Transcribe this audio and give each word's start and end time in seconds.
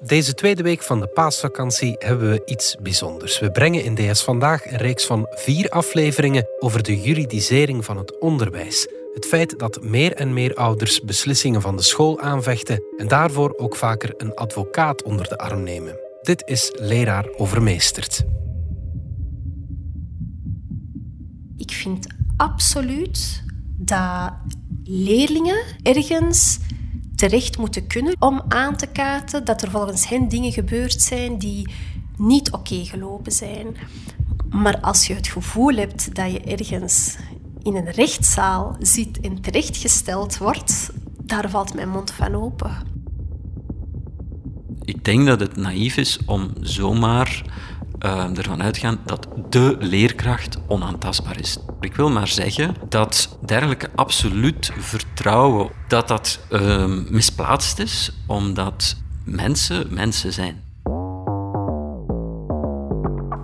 Deze 0.00 0.34
tweede 0.34 0.62
week 0.62 0.82
van 0.82 1.00
de 1.00 1.06
paasvakantie 1.06 1.96
hebben 1.98 2.30
we 2.30 2.42
iets 2.44 2.76
bijzonders. 2.80 3.38
We 3.38 3.50
brengen 3.50 3.84
in 3.84 3.94
DS 3.94 4.22
Vandaag 4.22 4.66
een 4.66 4.76
reeks 4.76 5.06
van 5.06 5.26
vier 5.30 5.68
afleveringen 5.68 6.46
over 6.58 6.82
de 6.82 7.00
juridisering 7.00 7.84
van 7.84 7.96
het 7.96 8.18
onderwijs. 8.18 8.86
Het 9.14 9.26
feit 9.26 9.58
dat 9.58 9.82
meer 9.82 10.12
en 10.12 10.32
meer 10.32 10.54
ouders 10.54 11.00
beslissingen 11.00 11.60
van 11.60 11.76
de 11.76 11.82
school 11.82 12.20
aanvechten 12.20 12.82
en 12.96 13.08
daarvoor 13.08 13.54
ook 13.56 13.76
vaker 13.76 14.14
een 14.16 14.34
advocaat 14.34 15.02
onder 15.02 15.28
de 15.28 15.38
arm 15.38 15.62
nemen. 15.62 15.98
Dit 16.22 16.42
is 16.46 16.72
Leraar 16.76 17.28
Overmeesterd. 17.36 18.24
Ik 21.56 21.72
vind 21.72 22.06
absoluut 22.36 23.42
dat 23.76 24.32
leerlingen 24.84 25.62
ergens 25.82 26.58
terecht 27.18 27.58
moeten 27.58 27.86
kunnen 27.86 28.16
om 28.18 28.42
aan 28.48 28.76
te 28.76 28.86
kaarten 28.86 29.44
dat 29.44 29.62
er 29.62 29.70
volgens 29.70 30.08
hen 30.08 30.28
dingen 30.28 30.52
gebeurd 30.52 31.02
zijn 31.02 31.38
die 31.38 31.70
niet 32.16 32.52
oké 32.52 32.84
gelopen 32.84 33.32
zijn. 33.32 33.76
Maar 34.50 34.80
als 34.80 35.06
je 35.06 35.14
het 35.14 35.28
gevoel 35.28 35.74
hebt 35.74 36.14
dat 36.14 36.32
je 36.32 36.40
ergens 36.40 37.16
in 37.62 37.76
een 37.76 37.90
rechtszaal 37.90 38.76
zit 38.78 39.20
en 39.20 39.40
terechtgesteld 39.40 40.38
wordt, 40.38 40.90
daar 41.22 41.50
valt 41.50 41.74
mijn 41.74 41.88
mond 41.88 42.10
van 42.10 42.34
open. 42.34 42.76
Ik 44.84 45.04
denk 45.04 45.26
dat 45.26 45.40
het 45.40 45.56
naïef 45.56 45.96
is 45.96 46.18
om 46.26 46.52
zomaar 46.60 47.44
uh, 48.04 48.38
ervan 48.38 48.62
uitgaan 48.62 48.98
dat 49.04 49.28
de 49.50 49.76
leerkracht 49.78 50.58
onaantastbaar 50.66 51.40
is. 51.40 51.58
Ik 51.80 51.96
wil 51.96 52.10
maar 52.10 52.28
zeggen 52.28 52.74
dat 52.88 53.38
dergelijke 53.46 53.90
absoluut 53.94 54.72
vertrouwen 54.78 55.70
dat 55.88 56.08
dat 56.08 56.40
uh, 56.50 56.84
misplaatst 57.08 57.78
is, 57.78 58.12
omdat 58.26 58.96
mensen 59.24 59.86
mensen 59.90 60.32
zijn. 60.32 60.62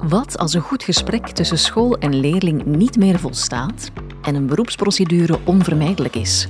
Wat 0.09 0.39
als 0.39 0.55
een 0.55 0.61
goed 0.61 0.83
gesprek 0.83 1.27
tussen 1.27 1.59
school 1.59 1.99
en 1.99 2.21
leerling 2.21 2.65
niet 2.65 2.97
meer 2.97 3.19
volstaat 3.19 3.91
en 4.23 4.35
een 4.35 4.47
beroepsprocedure 4.47 5.39
onvermijdelijk 5.45 6.17
is? 6.17 6.49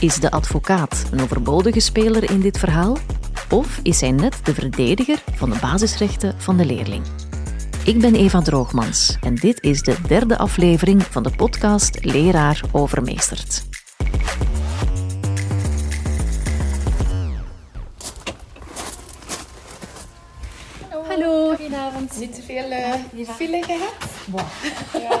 Is 0.00 0.20
de 0.20 0.30
advocaat 0.30 1.06
een 1.10 1.20
overbodige 1.20 1.80
speler 1.80 2.30
in 2.30 2.40
dit 2.40 2.58
verhaal? 2.58 2.96
Of 3.50 3.80
is 3.82 4.00
hij 4.00 4.10
net 4.10 4.40
de 4.42 4.54
verdediger 4.54 5.22
van 5.34 5.50
de 5.50 5.58
basisrechten 5.60 6.34
van 6.40 6.56
de 6.56 6.64
leerling? 6.64 7.04
Ik 7.84 8.00
ben 8.00 8.14
Eva 8.14 8.40
Droogmans 8.40 9.16
en 9.20 9.34
dit 9.34 9.62
is 9.62 9.82
de 9.82 9.96
derde 10.08 10.38
aflevering 10.38 11.02
van 11.02 11.22
de 11.22 11.30
podcast 11.36 12.04
Leraar 12.04 12.60
Overmeesterd. 12.72 13.64
Hallo. 21.08 21.54
Goedenavond. 21.54 22.18
Niet 22.18 22.34
te 22.34 22.42
veel 22.42 22.70
uh, 22.70 23.24
file 23.24 23.62
gehad? 23.62 23.94
Ja, 24.92 25.20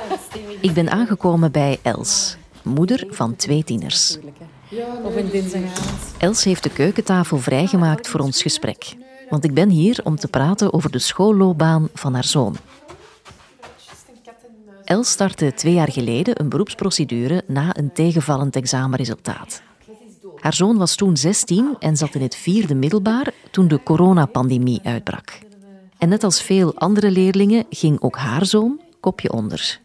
Ik 0.60 0.72
ben 0.72 0.90
aangekomen 0.90 1.52
bij 1.52 1.78
Els, 1.82 2.36
moeder 2.62 3.06
van 3.10 3.36
twee 3.36 3.64
tieners. 3.64 4.18
Een 4.70 5.30
dinsdagavond. 5.30 6.14
Els 6.18 6.44
heeft 6.44 6.62
de 6.62 6.70
keukentafel 6.70 7.38
vrijgemaakt 7.38 8.08
voor 8.08 8.20
ons 8.20 8.42
gesprek. 8.42 8.96
Want 9.28 9.44
ik 9.44 9.54
ben 9.54 9.68
hier 9.68 10.00
om 10.04 10.16
te 10.16 10.28
praten 10.28 10.72
over 10.72 10.90
de 10.90 10.98
schoolloopbaan 10.98 11.88
van 11.94 12.14
haar 12.14 12.24
zoon. 12.24 12.56
Els 14.84 15.10
startte 15.10 15.54
twee 15.54 15.72
jaar 15.72 15.92
geleden 15.92 16.40
een 16.40 16.48
beroepsprocedure 16.48 17.42
na 17.46 17.76
een 17.76 17.92
tegenvallend 17.92 18.56
examenresultaat. 18.56 19.62
Haar 20.40 20.54
zoon 20.54 20.76
was 20.76 20.94
toen 20.94 21.16
16 21.16 21.76
en 21.78 21.96
zat 21.96 22.14
in 22.14 22.22
het 22.22 22.36
vierde 22.36 22.74
middelbaar 22.74 23.32
toen 23.50 23.68
de 23.68 23.82
coronapandemie 23.82 24.80
uitbrak. 24.82 25.38
En 25.98 26.08
net 26.08 26.24
als 26.24 26.42
veel 26.42 26.74
andere 26.74 27.10
leerlingen 27.10 27.64
ging 27.70 28.00
ook 28.00 28.16
haar 28.16 28.46
zoon 28.46 28.80
kopje 29.00 29.32
onder. 29.32 29.80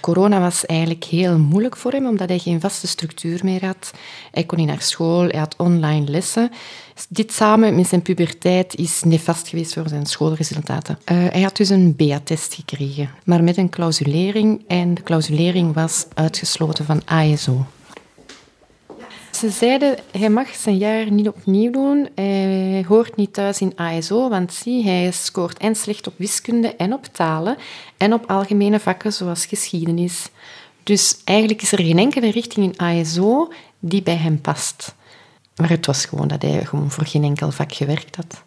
Corona 0.00 0.40
was 0.40 0.66
eigenlijk 0.66 1.04
heel 1.04 1.38
moeilijk 1.38 1.76
voor 1.76 1.92
hem, 1.92 2.06
omdat 2.06 2.28
hij 2.28 2.38
geen 2.38 2.60
vaste 2.60 2.86
structuur 2.86 3.40
meer 3.42 3.64
had. 3.64 3.90
Hij 4.30 4.44
kon 4.44 4.58
niet 4.58 4.66
naar 4.66 4.82
school, 4.82 5.26
hij 5.28 5.38
had 5.38 5.54
online 5.56 6.10
lessen. 6.10 6.50
Dit 7.08 7.32
samen 7.32 7.74
met 7.74 7.86
zijn 7.86 8.02
puberteit 8.02 8.74
is 8.74 9.02
nefast 9.02 9.48
geweest 9.48 9.72
voor 9.72 9.88
zijn 9.88 10.06
schoolresultaten. 10.06 10.98
Uh, 11.12 11.24
hij 11.30 11.42
had 11.42 11.56
dus 11.56 11.68
een 11.68 11.96
BA-test 11.96 12.54
gekregen, 12.54 13.10
maar 13.24 13.44
met 13.44 13.56
een 13.56 13.70
clausulering. 13.70 14.64
En 14.66 14.94
de 14.94 15.02
clausulering 15.02 15.74
was 15.74 16.06
uitgesloten 16.14 16.84
van 16.84 17.02
ASO. 17.04 17.66
Ze 19.36 19.50
zeiden, 19.50 19.96
hij 20.10 20.30
mag 20.30 20.54
zijn 20.54 20.76
jaar 20.76 21.10
niet 21.10 21.28
opnieuw 21.28 21.70
doen. 21.70 22.08
Hij 22.14 22.84
hoort 22.88 23.16
niet 23.16 23.32
thuis 23.32 23.60
in 23.60 23.72
ASO, 23.76 24.28
want 24.28 24.52
zie, 24.52 24.84
hij 24.84 25.10
scoort 25.10 25.58
en 25.58 25.74
slecht 25.74 26.06
op 26.06 26.14
wiskunde 26.16 26.76
en 26.76 26.92
op 26.92 27.04
talen 27.04 27.56
en 27.96 28.12
op 28.12 28.30
algemene 28.30 28.80
vakken 28.80 29.12
zoals 29.12 29.46
geschiedenis. 29.46 30.30
Dus 30.82 31.20
eigenlijk 31.24 31.62
is 31.62 31.72
er 31.72 31.82
geen 31.82 31.98
enkele 31.98 32.30
richting 32.30 32.66
in 32.66 32.78
ASO 32.78 33.52
die 33.78 34.02
bij 34.02 34.16
hem 34.16 34.40
past. 34.40 34.94
Maar 35.56 35.70
het 35.70 35.86
was 35.86 36.04
gewoon 36.04 36.28
dat 36.28 36.42
hij 36.42 36.64
gewoon 36.64 36.90
voor 36.90 37.06
geen 37.06 37.24
enkel 37.24 37.50
vak 37.50 37.72
gewerkt 37.72 38.16
had. 38.16 38.42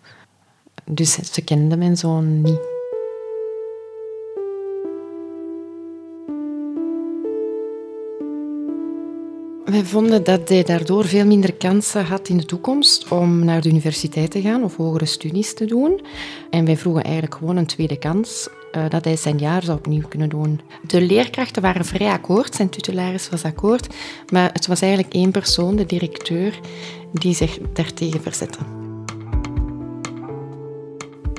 Dus 0.85 1.13
ze 1.13 1.41
kende 1.41 1.77
mijn 1.77 1.97
zoon 1.97 2.41
niet. 2.41 2.78
Wij 9.69 9.85
vonden 9.85 10.23
dat 10.23 10.49
hij 10.49 10.63
daardoor 10.63 11.05
veel 11.05 11.25
minder 11.25 11.53
kansen 11.53 12.05
had 12.05 12.29
in 12.29 12.37
de 12.37 12.45
toekomst 12.45 13.11
om 13.11 13.45
naar 13.45 13.61
de 13.61 13.69
universiteit 13.69 14.31
te 14.31 14.41
gaan 14.41 14.63
of 14.63 14.75
hogere 14.75 15.05
studies 15.05 15.53
te 15.53 15.65
doen. 15.65 16.01
En 16.49 16.65
wij 16.65 16.77
vroegen 16.77 17.03
eigenlijk 17.03 17.35
gewoon 17.35 17.57
een 17.57 17.65
tweede 17.65 17.97
kans, 17.97 18.47
uh, 18.71 18.89
dat 18.89 19.05
hij 19.05 19.15
zijn 19.15 19.37
jaar 19.37 19.63
zou 19.63 19.77
opnieuw 19.77 20.07
kunnen 20.07 20.29
doen. 20.29 20.61
De 20.87 21.01
leerkrachten 21.01 21.61
waren 21.61 21.85
vrij 21.85 22.11
akkoord, 22.11 22.55
zijn 22.55 22.69
tutelaris 22.69 23.29
was 23.29 23.43
akkoord, 23.43 23.95
maar 24.31 24.49
het 24.53 24.67
was 24.67 24.81
eigenlijk 24.81 25.13
één 25.13 25.31
persoon, 25.31 25.75
de 25.75 25.85
directeur, 25.85 26.59
die 27.13 27.35
zich 27.35 27.59
daartegen 27.73 28.21
verzette. 28.21 28.59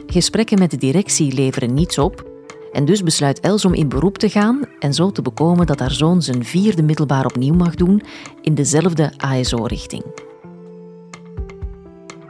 Gesprekken 0.07 0.59
met 0.59 0.71
de 0.71 0.77
directie 0.77 1.33
leveren 1.33 1.75
niets 1.75 1.99
op 1.99 2.30
en 2.73 2.85
dus 2.85 3.03
besluit 3.03 3.41
Els 3.41 3.65
om 3.65 3.75
in 3.75 3.89
beroep 3.89 4.19
te 4.19 4.29
gaan 4.29 4.65
en 4.79 4.95
zo 4.95 5.11
te 5.11 5.23
bekomen 5.23 5.67
dat 5.67 5.79
haar 5.79 5.93
zoon 5.93 6.23
zijn 6.23 6.45
vierde 6.45 6.83
middelbaar 6.83 7.25
opnieuw 7.25 7.55
mag 7.55 7.75
doen 7.75 8.03
in 8.43 8.55
dezelfde 8.55 9.13
ASO-richting. 9.17 10.05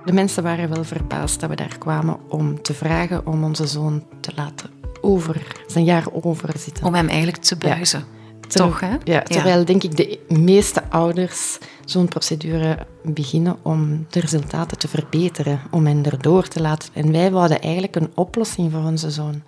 De 0.05 0.13
mensen 0.13 0.43
waren 0.43 0.69
wel 0.69 0.85
verbaasd 0.85 1.41
dat 1.41 1.49
we 1.49 1.57
daar 1.57 1.79
kwamen 1.79 2.17
om 2.29 2.63
te 2.63 2.75
vragen 2.75 3.27
om 3.27 3.45
onze 3.45 3.67
zoon 3.67 4.05
te 4.21 4.33
laten 4.35 4.71
over, 5.01 5.63
zijn 5.67 5.85
jaar 5.85 6.05
overzitten. 6.23 6.85
Om 6.85 6.95
hem 6.95 7.09
eigenlijk 7.09 7.43
te 7.43 7.57
buizen. 7.57 8.05
Toch, 8.49 8.81
hè? 8.81 8.97
Ja, 9.05 9.23
terwijl 9.23 9.65
denk 9.65 9.83
ik 9.83 9.97
de 9.97 10.19
meeste 10.29 10.83
ouders 10.89 11.59
zo'n 11.85 12.09
procedure 12.09 12.87
beginnen 13.03 13.57
om 13.63 14.07
de 14.09 14.21
resultaten 14.21 14.79
te 14.79 14.89
verbeteren, 14.89 15.61
om 15.71 15.87
hen 15.87 16.05
erdoor 16.05 16.49
te 16.49 16.61
laten. 16.61 16.91
En 16.93 17.13
wij 17.13 17.31
wouden 17.31 17.61
eigenlijk 17.61 17.97
een 17.97 18.11
oplossing 18.15 18.73
voor 18.73 18.83
onze 18.83 19.11
zoon. 19.11 19.43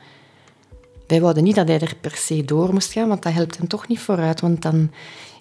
Wij 1.13 1.21
wouden 1.21 1.45
niet 1.45 1.55
dat 1.55 1.69
hij 1.69 1.81
er 1.81 1.97
per 2.01 2.17
se 2.17 2.45
door 2.45 2.73
moest 2.73 2.93
gaan, 2.93 3.09
want 3.09 3.23
dat 3.23 3.33
helpt 3.33 3.57
hem 3.57 3.69
toch 3.69 3.89
niet 3.89 3.99
vooruit. 3.99 4.41
Want 4.41 4.63
dan 4.63 4.91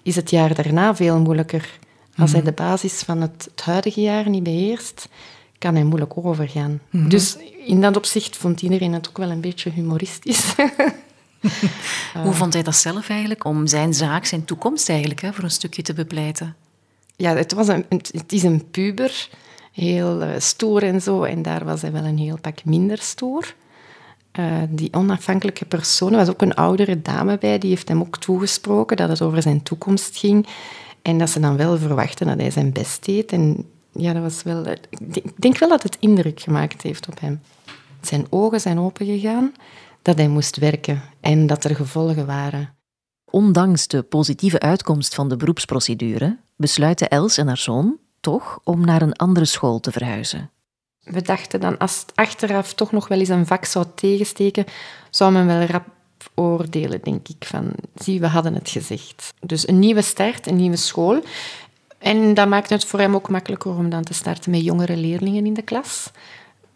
is 0.02 0.16
het 0.16 0.30
jaar 0.30 0.54
daarna 0.54 0.96
veel 0.96 1.20
moeilijker. 1.20 1.78
Als 2.16 2.30
hij 2.30 2.40
mhm. 2.40 2.48
de 2.48 2.54
basis 2.54 3.02
van 3.02 3.20
het, 3.20 3.48
het, 3.50 3.62
huidige 3.64 4.00
jaar 4.00 4.28
niet 4.28 4.42
beheerst, 4.42 5.08
kan 5.58 5.74
hij 5.74 5.84
moeilijk 5.84 6.12
overgaan. 6.16 6.80
Mhm. 6.90 7.08
Dus 7.08 7.36
in 7.66 7.80
dat 7.80 7.96
opzicht 7.96 8.36
vond 8.36 8.62
iedereen 8.62 8.92
het 8.92 9.08
ook 9.08 9.18
wel 9.18 9.30
een 9.30 9.40
beetje 9.40 9.70
humoristisch. 9.70 10.54
Hoe 12.24 12.32
vond 12.32 12.52
hij 12.52 12.62
dat 12.62 12.76
zelf 12.76 13.08
eigenlijk, 13.08 13.44
om 13.44 13.66
zijn 13.66 13.94
zaak, 13.94 14.24
zijn 14.24 14.44
toekomst 14.44 14.88
eigenlijk, 14.88 15.20
hè, 15.20 15.32
voor 15.32 15.44
een 15.44 15.50
stukje 15.50 15.82
te 15.82 15.94
bepleiten? 15.94 16.56
Ja, 17.16 17.36
het, 17.36 17.52
was 17.52 17.68
een, 17.68 17.84
het 17.88 18.32
is 18.32 18.42
een 18.42 18.70
puber, 18.70 19.28
heel 19.72 20.22
uh, 20.22 20.28
stoer 20.38 20.82
en 20.82 21.02
zo. 21.02 21.22
En 21.22 21.42
daar 21.42 21.64
was 21.64 21.82
hij 21.82 21.92
wel 21.92 22.04
een 22.04 22.18
heel 22.18 22.38
pak 22.40 22.64
minder 22.64 22.98
stoer. 22.98 23.54
Uh, 24.38 24.62
die 24.68 24.92
onafhankelijke 24.92 25.64
persoon, 25.64 26.10
er 26.10 26.18
was 26.18 26.28
ook 26.28 26.42
een 26.42 26.54
oudere 26.54 27.02
dame 27.02 27.38
bij, 27.38 27.58
die 27.58 27.70
heeft 27.70 27.88
hem 27.88 28.00
ook 28.00 28.18
toegesproken 28.18 28.96
dat 28.96 29.08
het 29.08 29.22
over 29.22 29.42
zijn 29.42 29.62
toekomst 29.62 30.16
ging. 30.16 30.46
En 31.02 31.18
dat 31.18 31.30
ze 31.30 31.40
dan 31.40 31.56
wel 31.56 31.78
verwachten 31.78 32.26
dat 32.26 32.38
hij 32.38 32.50
zijn 32.50 32.72
best 32.72 33.04
deed. 33.04 33.32
En 33.32 33.68
ja, 33.92 34.12
dat 34.12 34.22
was 34.22 34.42
wel... 34.42 34.66
Ik 34.98 35.42
denk 35.42 35.58
wel 35.58 35.68
dat 35.68 35.82
het 35.82 35.96
indruk 36.00 36.40
gemaakt 36.40 36.82
heeft 36.82 37.08
op 37.08 37.20
hem. 37.20 37.40
Zijn 38.00 38.26
ogen 38.30 38.60
zijn 38.60 38.78
opengegaan, 38.78 39.52
dat 40.02 40.16
hij 40.16 40.28
moest 40.28 40.56
werken 40.56 41.02
en 41.20 41.46
dat 41.46 41.64
er 41.64 41.74
gevolgen 41.74 42.26
waren. 42.26 42.74
Ondanks 43.30 43.86
de 43.86 44.02
positieve 44.02 44.60
uitkomst 44.60 45.14
van 45.14 45.28
de 45.28 45.36
beroepsprocedure 45.36 46.38
besluiten 46.56 47.08
Els 47.08 47.36
en 47.36 47.46
haar 47.46 47.58
zoon 47.58 47.98
toch 48.20 48.60
om 48.64 48.84
naar 48.84 49.02
een 49.02 49.16
andere 49.16 49.46
school 49.46 49.80
te 49.80 49.92
verhuizen 49.92 50.50
we 51.04 51.22
dachten 51.22 51.60
dan, 51.60 51.78
als 51.78 52.00
het 52.00 52.12
achteraf 52.14 52.74
toch 52.74 52.92
nog 52.92 53.08
wel 53.08 53.18
eens 53.18 53.28
een 53.28 53.46
vak 53.46 53.64
zou 53.64 53.84
tegensteken, 53.94 54.64
zou 55.10 55.32
men 55.32 55.46
wel 55.46 55.62
rap 55.62 55.84
oordelen, 56.34 57.00
denk 57.02 57.28
ik. 57.28 57.44
Van, 57.44 57.72
zie, 57.94 58.20
we 58.20 58.26
hadden 58.26 58.54
het 58.54 58.68
gezegd. 58.68 59.34
Dus 59.40 59.68
een 59.68 59.78
nieuwe 59.78 60.02
start, 60.02 60.46
een 60.46 60.56
nieuwe 60.56 60.76
school. 60.76 61.22
En 61.98 62.34
dat 62.34 62.48
maakt 62.48 62.70
het 62.70 62.84
voor 62.84 62.98
hem 62.98 63.14
ook 63.14 63.28
makkelijker 63.28 63.76
om 63.76 63.90
dan 63.90 64.02
te 64.02 64.14
starten 64.14 64.50
met 64.50 64.64
jongere 64.64 64.96
leerlingen 64.96 65.46
in 65.46 65.54
de 65.54 65.62
klas, 65.62 66.10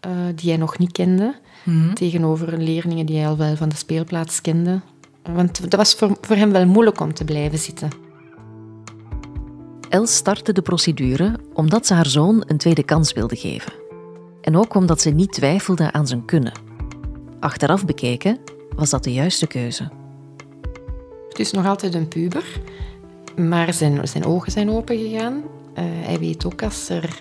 uh, 0.06 0.12
die 0.34 0.48
hij 0.48 0.58
nog 0.58 0.78
niet 0.78 0.92
kende, 0.92 1.34
mm 1.62 1.94
tegenover 1.94 2.58
leerlingen 2.58 3.06
die 3.06 3.18
hij 3.18 3.28
al 3.28 3.36
wel 3.36 3.56
van 3.56 3.68
de 3.68 3.76
speelplaats 3.76 4.40
kende. 4.40 4.80
Want 5.22 5.60
dat 5.60 5.74
was 5.74 5.94
voor, 5.94 6.16
voor 6.20 6.36
hem 6.36 6.52
wel 6.52 6.66
moeilijk 6.66 7.00
om 7.00 7.14
te 7.14 7.24
blijven 7.24 7.58
zitten. 7.58 7.90
Els 9.88 10.14
startte 10.14 10.52
de 10.52 10.62
procedure 10.62 11.40
omdat 11.54 11.86
ze 11.86 11.94
haar 11.94 12.06
zoon 12.06 12.44
een 12.46 12.56
tweede 12.56 12.84
kans 12.84 13.12
wilde 13.12 13.36
geven. 13.36 13.85
En 14.46 14.56
ook 14.56 14.74
omdat 14.74 15.00
ze 15.00 15.10
niet 15.10 15.32
twijfelde 15.32 15.92
aan 15.92 16.06
zijn 16.06 16.24
kunnen. 16.24 16.52
Achteraf 17.40 17.84
bekeken 17.84 18.38
was 18.76 18.90
dat 18.90 19.04
de 19.04 19.12
juiste 19.12 19.46
keuze. 19.46 19.88
Het 21.28 21.38
is 21.38 21.50
nog 21.50 21.66
altijd 21.66 21.94
een 21.94 22.08
puber, 22.08 22.44
maar 23.36 23.72
zijn, 23.72 24.08
zijn 24.08 24.24
ogen 24.24 24.52
zijn 24.52 24.70
open 24.70 24.98
gegaan. 24.98 25.34
Uh, 25.34 25.84
hij 25.84 26.18
weet 26.18 26.46
ook 26.46 26.62
als, 26.62 26.88
er, 26.88 27.20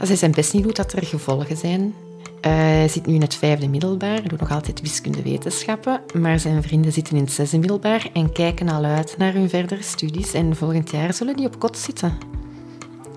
als 0.00 0.08
hij 0.08 0.18
zijn 0.18 0.32
best 0.32 0.52
niet 0.52 0.62
doet 0.62 0.76
dat 0.76 0.92
er 0.92 1.06
gevolgen 1.06 1.56
zijn. 1.56 1.80
Uh, 1.80 2.52
hij 2.52 2.88
zit 2.88 3.06
nu 3.06 3.14
in 3.14 3.20
het 3.20 3.34
vijfde 3.34 3.68
middelbaar, 3.68 4.28
doet 4.28 4.40
nog 4.40 4.50
altijd 4.50 4.80
wiskundewetenschappen, 4.80 6.00
maar 6.14 6.38
zijn 6.38 6.62
vrienden 6.62 6.92
zitten 6.92 7.16
in 7.16 7.22
het 7.22 7.32
zesde 7.32 7.58
middelbaar 7.58 8.10
en 8.12 8.32
kijken 8.32 8.68
al 8.68 8.84
uit 8.84 9.14
naar 9.18 9.32
hun 9.32 9.48
verdere 9.48 9.82
studies. 9.82 10.32
En 10.32 10.56
volgend 10.56 10.90
jaar 10.90 11.14
zullen 11.14 11.36
die 11.36 11.46
op 11.46 11.58
kot 11.58 11.78
zitten. 11.78 12.18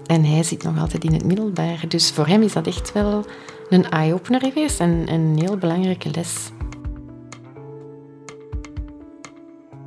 En 0.05 0.25
hij 0.25 0.43
zit 0.43 0.63
nog 0.63 0.79
altijd 0.79 1.03
in 1.03 1.13
het 1.13 1.25
middelbaar. 1.25 1.85
Dus 1.87 2.11
voor 2.11 2.27
hem 2.27 2.41
is 2.41 2.53
dat 2.53 2.67
echt 2.67 2.91
wel 2.91 3.25
een 3.69 3.89
eye-opener 3.89 4.41
geweest 4.41 4.79
en 4.79 5.13
een 5.13 5.37
heel 5.39 5.57
belangrijke 5.57 6.09
les. 6.11 6.49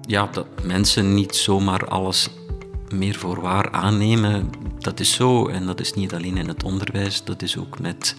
Ja, 0.00 0.28
dat 0.32 0.46
mensen 0.62 1.14
niet 1.14 1.36
zomaar 1.36 1.88
alles 1.88 2.30
meer 2.92 3.14
voor 3.14 3.40
waar 3.40 3.70
aannemen, 3.70 4.50
dat 4.78 5.00
is 5.00 5.12
zo. 5.12 5.48
En 5.48 5.66
dat 5.66 5.80
is 5.80 5.94
niet 5.94 6.14
alleen 6.14 6.36
in 6.36 6.48
het 6.48 6.62
onderwijs, 6.62 7.24
dat 7.24 7.42
is 7.42 7.56
ook 7.56 7.78
met 7.78 8.16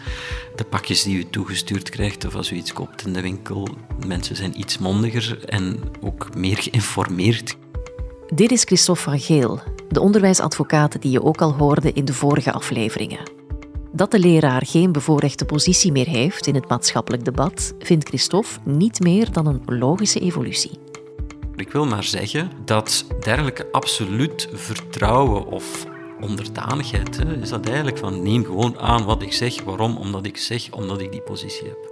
de 0.55 0.63
pakjes 0.63 1.03
die 1.03 1.17
u 1.17 1.29
toegestuurd 1.29 1.89
krijgt 1.89 2.25
of 2.25 2.35
als 2.35 2.51
u 2.51 2.55
iets 2.55 2.73
koopt 2.73 3.05
in 3.05 3.13
de 3.13 3.21
winkel. 3.21 3.67
Mensen 4.07 4.35
zijn 4.35 4.59
iets 4.59 4.77
mondiger 4.77 5.45
en 5.45 5.79
ook 6.01 6.35
meer 6.35 6.57
geïnformeerd. 6.57 7.55
Dit 8.35 8.51
is 8.51 8.63
Christophe 8.63 9.01
van 9.01 9.19
Geel, 9.19 9.59
de 9.89 9.99
onderwijsadvocaat 9.99 11.01
die 11.01 11.11
je 11.11 11.23
ook 11.23 11.41
al 11.41 11.53
hoorde 11.53 11.91
in 11.93 12.05
de 12.05 12.13
vorige 12.13 12.51
afleveringen. 12.51 13.19
Dat 13.91 14.11
de 14.11 14.19
leraar 14.19 14.65
geen 14.65 14.91
bevoorrechte 14.91 15.45
positie 15.45 15.91
meer 15.91 16.07
heeft 16.07 16.47
in 16.47 16.55
het 16.55 16.67
maatschappelijk 16.67 17.25
debat, 17.25 17.73
vindt 17.79 18.07
Christophe 18.07 18.59
niet 18.63 18.99
meer 18.99 19.31
dan 19.31 19.45
een 19.45 19.61
logische 19.65 20.19
evolutie. 20.19 20.79
Ik 21.55 21.71
wil 21.71 21.85
maar 21.85 22.03
zeggen 22.03 22.51
dat 22.65 23.05
dergelijke 23.19 23.67
absoluut 23.71 24.47
vertrouwen 24.53 25.45
of 25.45 25.85
onderdanigheid 26.21 27.17
hè, 27.17 27.37
is 27.41 27.49
dat 27.49 27.65
eigenlijk 27.65 27.97
van 27.97 28.23
neem 28.23 28.45
gewoon 28.45 28.79
aan 28.79 29.05
wat 29.05 29.21
ik 29.21 29.33
zeg. 29.33 29.63
Waarom? 29.63 29.97
Omdat 29.97 30.25
ik 30.25 30.37
zeg, 30.37 30.71
omdat 30.71 31.01
ik 31.01 31.11
die 31.11 31.21
positie 31.21 31.67
heb. 31.67 31.91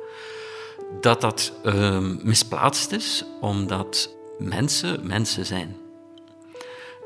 Dat 1.01 1.21
dat 1.21 1.53
uh, 1.63 1.99
misplaatst 2.23 2.91
is, 2.91 3.25
omdat 3.41 4.15
mensen 4.37 5.07
mensen 5.07 5.45
zijn. 5.45 5.86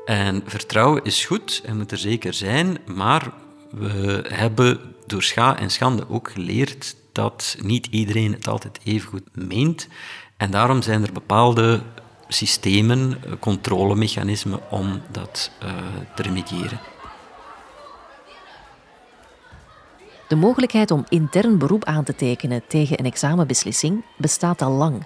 En 0.04 0.42
vertrouwen 0.46 1.04
is 1.04 1.24
goed 1.24 1.62
en 1.64 1.76
moet 1.76 1.92
er 1.92 1.98
zeker 1.98 2.34
zijn, 2.34 2.78
maar 2.86 3.32
we 3.70 4.24
hebben 4.28 4.80
door 5.06 5.22
scha 5.22 5.58
en 5.58 5.70
schande 5.70 6.08
ook 6.08 6.30
geleerd 6.30 6.96
dat 7.12 7.56
niet 7.60 7.86
iedereen 7.86 8.32
het 8.32 8.48
altijd 8.48 8.78
even 8.84 9.08
goed 9.08 9.28
meent. 9.32 9.88
En 10.36 10.50
daarom 10.50 10.82
zijn 10.82 11.02
er 11.02 11.12
bepaalde 11.12 11.80
systemen, 12.28 13.24
eh, 13.24 13.32
controlemechanismen 13.40 14.70
om 14.70 15.00
dat 15.10 15.50
uh, 15.62 15.70
te 16.14 16.22
remediëren. 16.22 16.80
De 20.28 20.36
mogelijkheid 20.36 20.90
om 20.90 21.04
intern 21.08 21.58
beroep 21.58 21.84
aan 21.84 22.04
te 22.04 22.14
tekenen 22.14 22.62
tegen 22.66 22.98
een 22.98 23.04
examenbeslissing 23.04 24.04
bestaat 24.16 24.62
al 24.62 24.72
lang. 24.72 25.04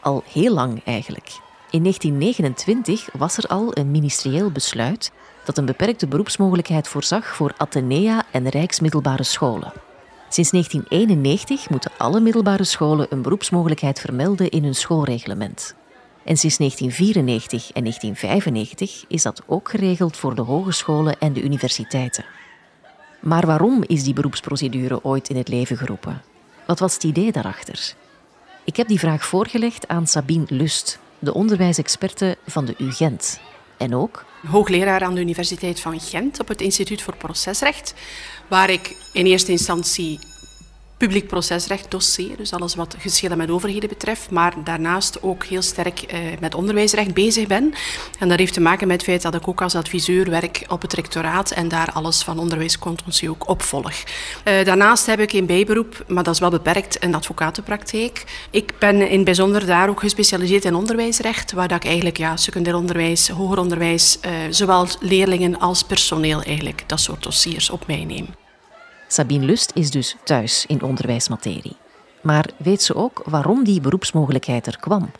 Al 0.00 0.22
heel 0.32 0.54
lang 0.54 0.84
eigenlijk. 0.84 1.40
In 1.70 1.82
1929 1.82 3.08
was 3.12 3.36
er 3.36 3.46
al 3.46 3.76
een 3.76 3.90
ministerieel 3.90 4.50
besluit 4.50 5.12
dat 5.44 5.58
een 5.58 5.64
beperkte 5.64 6.06
beroepsmogelijkheid 6.06 6.88
voorzag 6.88 7.26
voor 7.26 7.54
Athenea 7.56 8.24
en 8.30 8.48
rijksmiddelbare 8.48 9.22
scholen. 9.22 9.72
Sinds 10.28 10.50
1991 10.50 11.70
moeten 11.70 11.90
alle 11.98 12.20
middelbare 12.20 12.64
scholen 12.64 13.06
een 13.10 13.22
beroepsmogelijkheid 13.22 14.00
vermelden 14.00 14.50
in 14.50 14.64
hun 14.64 14.74
schoolreglement. 14.74 15.74
En 16.24 16.36
sinds 16.36 16.56
1994 16.56 17.72
en 17.72 17.82
1995 17.82 19.04
is 19.08 19.22
dat 19.22 19.42
ook 19.46 19.68
geregeld 19.68 20.16
voor 20.16 20.34
de 20.34 20.42
hogescholen 20.42 21.18
en 21.18 21.32
de 21.32 21.42
universiteiten. 21.42 22.24
Maar 23.20 23.46
waarom 23.46 23.84
is 23.86 24.04
die 24.04 24.14
beroepsprocedure 24.14 25.04
ooit 25.04 25.28
in 25.28 25.36
het 25.36 25.48
leven 25.48 25.76
geroepen? 25.76 26.22
Wat 26.66 26.78
was 26.78 26.94
het 26.94 27.04
idee 27.04 27.32
daarachter? 27.32 27.94
Ik 28.64 28.76
heb 28.76 28.88
die 28.88 28.98
vraag 28.98 29.24
voorgelegd 29.24 29.88
aan 29.88 30.06
Sabine 30.06 30.46
Lust, 30.48 30.98
de 31.18 31.34
onderwijsexperte 31.34 32.36
van 32.46 32.64
de 32.64 32.74
UGent. 32.78 33.40
En 33.76 33.94
ook 33.94 34.24
hoogleraar 34.46 35.02
aan 35.02 35.14
de 35.14 35.20
Universiteit 35.20 35.80
van 35.80 36.00
Gent 36.00 36.40
op 36.40 36.48
het 36.48 36.60
Instituut 36.60 37.02
voor 37.02 37.16
Procesrecht, 37.16 37.94
waar 38.48 38.70
ik 38.70 38.96
in 39.12 39.26
eerste 39.26 39.50
instantie 39.50 40.18
publiek 40.98 41.26
procesrecht 41.26 41.90
dossier, 41.90 42.36
dus 42.36 42.52
alles 42.52 42.74
wat 42.74 42.96
geschillen 42.98 43.38
met 43.38 43.50
overheden 43.50 43.88
betreft, 43.88 44.30
maar 44.30 44.54
daarnaast 44.64 45.22
ook 45.22 45.44
heel 45.44 45.62
sterk 45.62 46.02
eh, 46.02 46.18
met 46.40 46.54
onderwijsrecht 46.54 47.14
bezig 47.14 47.46
ben. 47.46 47.74
En 48.18 48.28
dat 48.28 48.38
heeft 48.38 48.52
te 48.52 48.60
maken 48.60 48.86
met 48.86 48.96
het 48.96 49.10
feit 49.10 49.22
dat 49.22 49.34
ik 49.34 49.48
ook 49.48 49.62
als 49.62 49.74
adviseur 49.74 50.30
werk 50.30 50.64
op 50.68 50.82
het 50.82 50.92
rectoraat 50.92 51.50
en 51.50 51.68
daar 51.68 51.90
alles 51.92 52.22
van 52.22 52.38
onderwijscontentieux 52.38 53.32
ook 53.32 53.48
opvolg. 53.48 53.92
Uh, 53.92 54.64
daarnaast 54.64 55.06
heb 55.06 55.20
ik 55.20 55.32
een 55.32 55.46
bijberoep, 55.46 56.04
maar 56.06 56.22
dat 56.22 56.34
is 56.34 56.40
wel 56.40 56.50
beperkt, 56.50 57.02
een 57.02 57.14
advocatenpraktijk. 57.14 58.24
Ik 58.50 58.72
ben 58.78 59.08
in 59.08 59.24
bijzonder 59.24 59.66
daar 59.66 59.88
ook 59.88 60.00
gespecialiseerd 60.00 60.64
in 60.64 60.74
onderwijsrecht, 60.74 61.52
waar 61.52 61.68
dat 61.68 61.76
ik 61.76 61.84
eigenlijk 61.84 62.16
ja, 62.16 62.36
secundair 62.36 62.76
onderwijs, 62.76 63.28
hoger 63.28 63.58
onderwijs, 63.58 64.18
uh, 64.26 64.32
zowel 64.50 64.86
leerlingen 65.00 65.58
als 65.58 65.82
personeel 65.82 66.42
eigenlijk 66.42 66.82
dat 66.86 67.00
soort 67.00 67.22
dossiers 67.22 67.70
op 67.70 67.86
mij 67.86 68.04
neem. 68.04 68.47
Sabine 69.08 69.44
Lust 69.44 69.70
is 69.74 69.90
dus 69.90 70.16
thuis 70.24 70.64
in 70.66 70.82
onderwijsmaterie. 70.82 71.76
Maar 72.22 72.46
weet 72.56 72.82
ze 72.82 72.94
ook 72.94 73.22
waarom 73.24 73.64
die 73.64 73.80
beroepsmogelijkheid 73.80 74.66
er 74.66 74.78
kwam? 74.80 75.10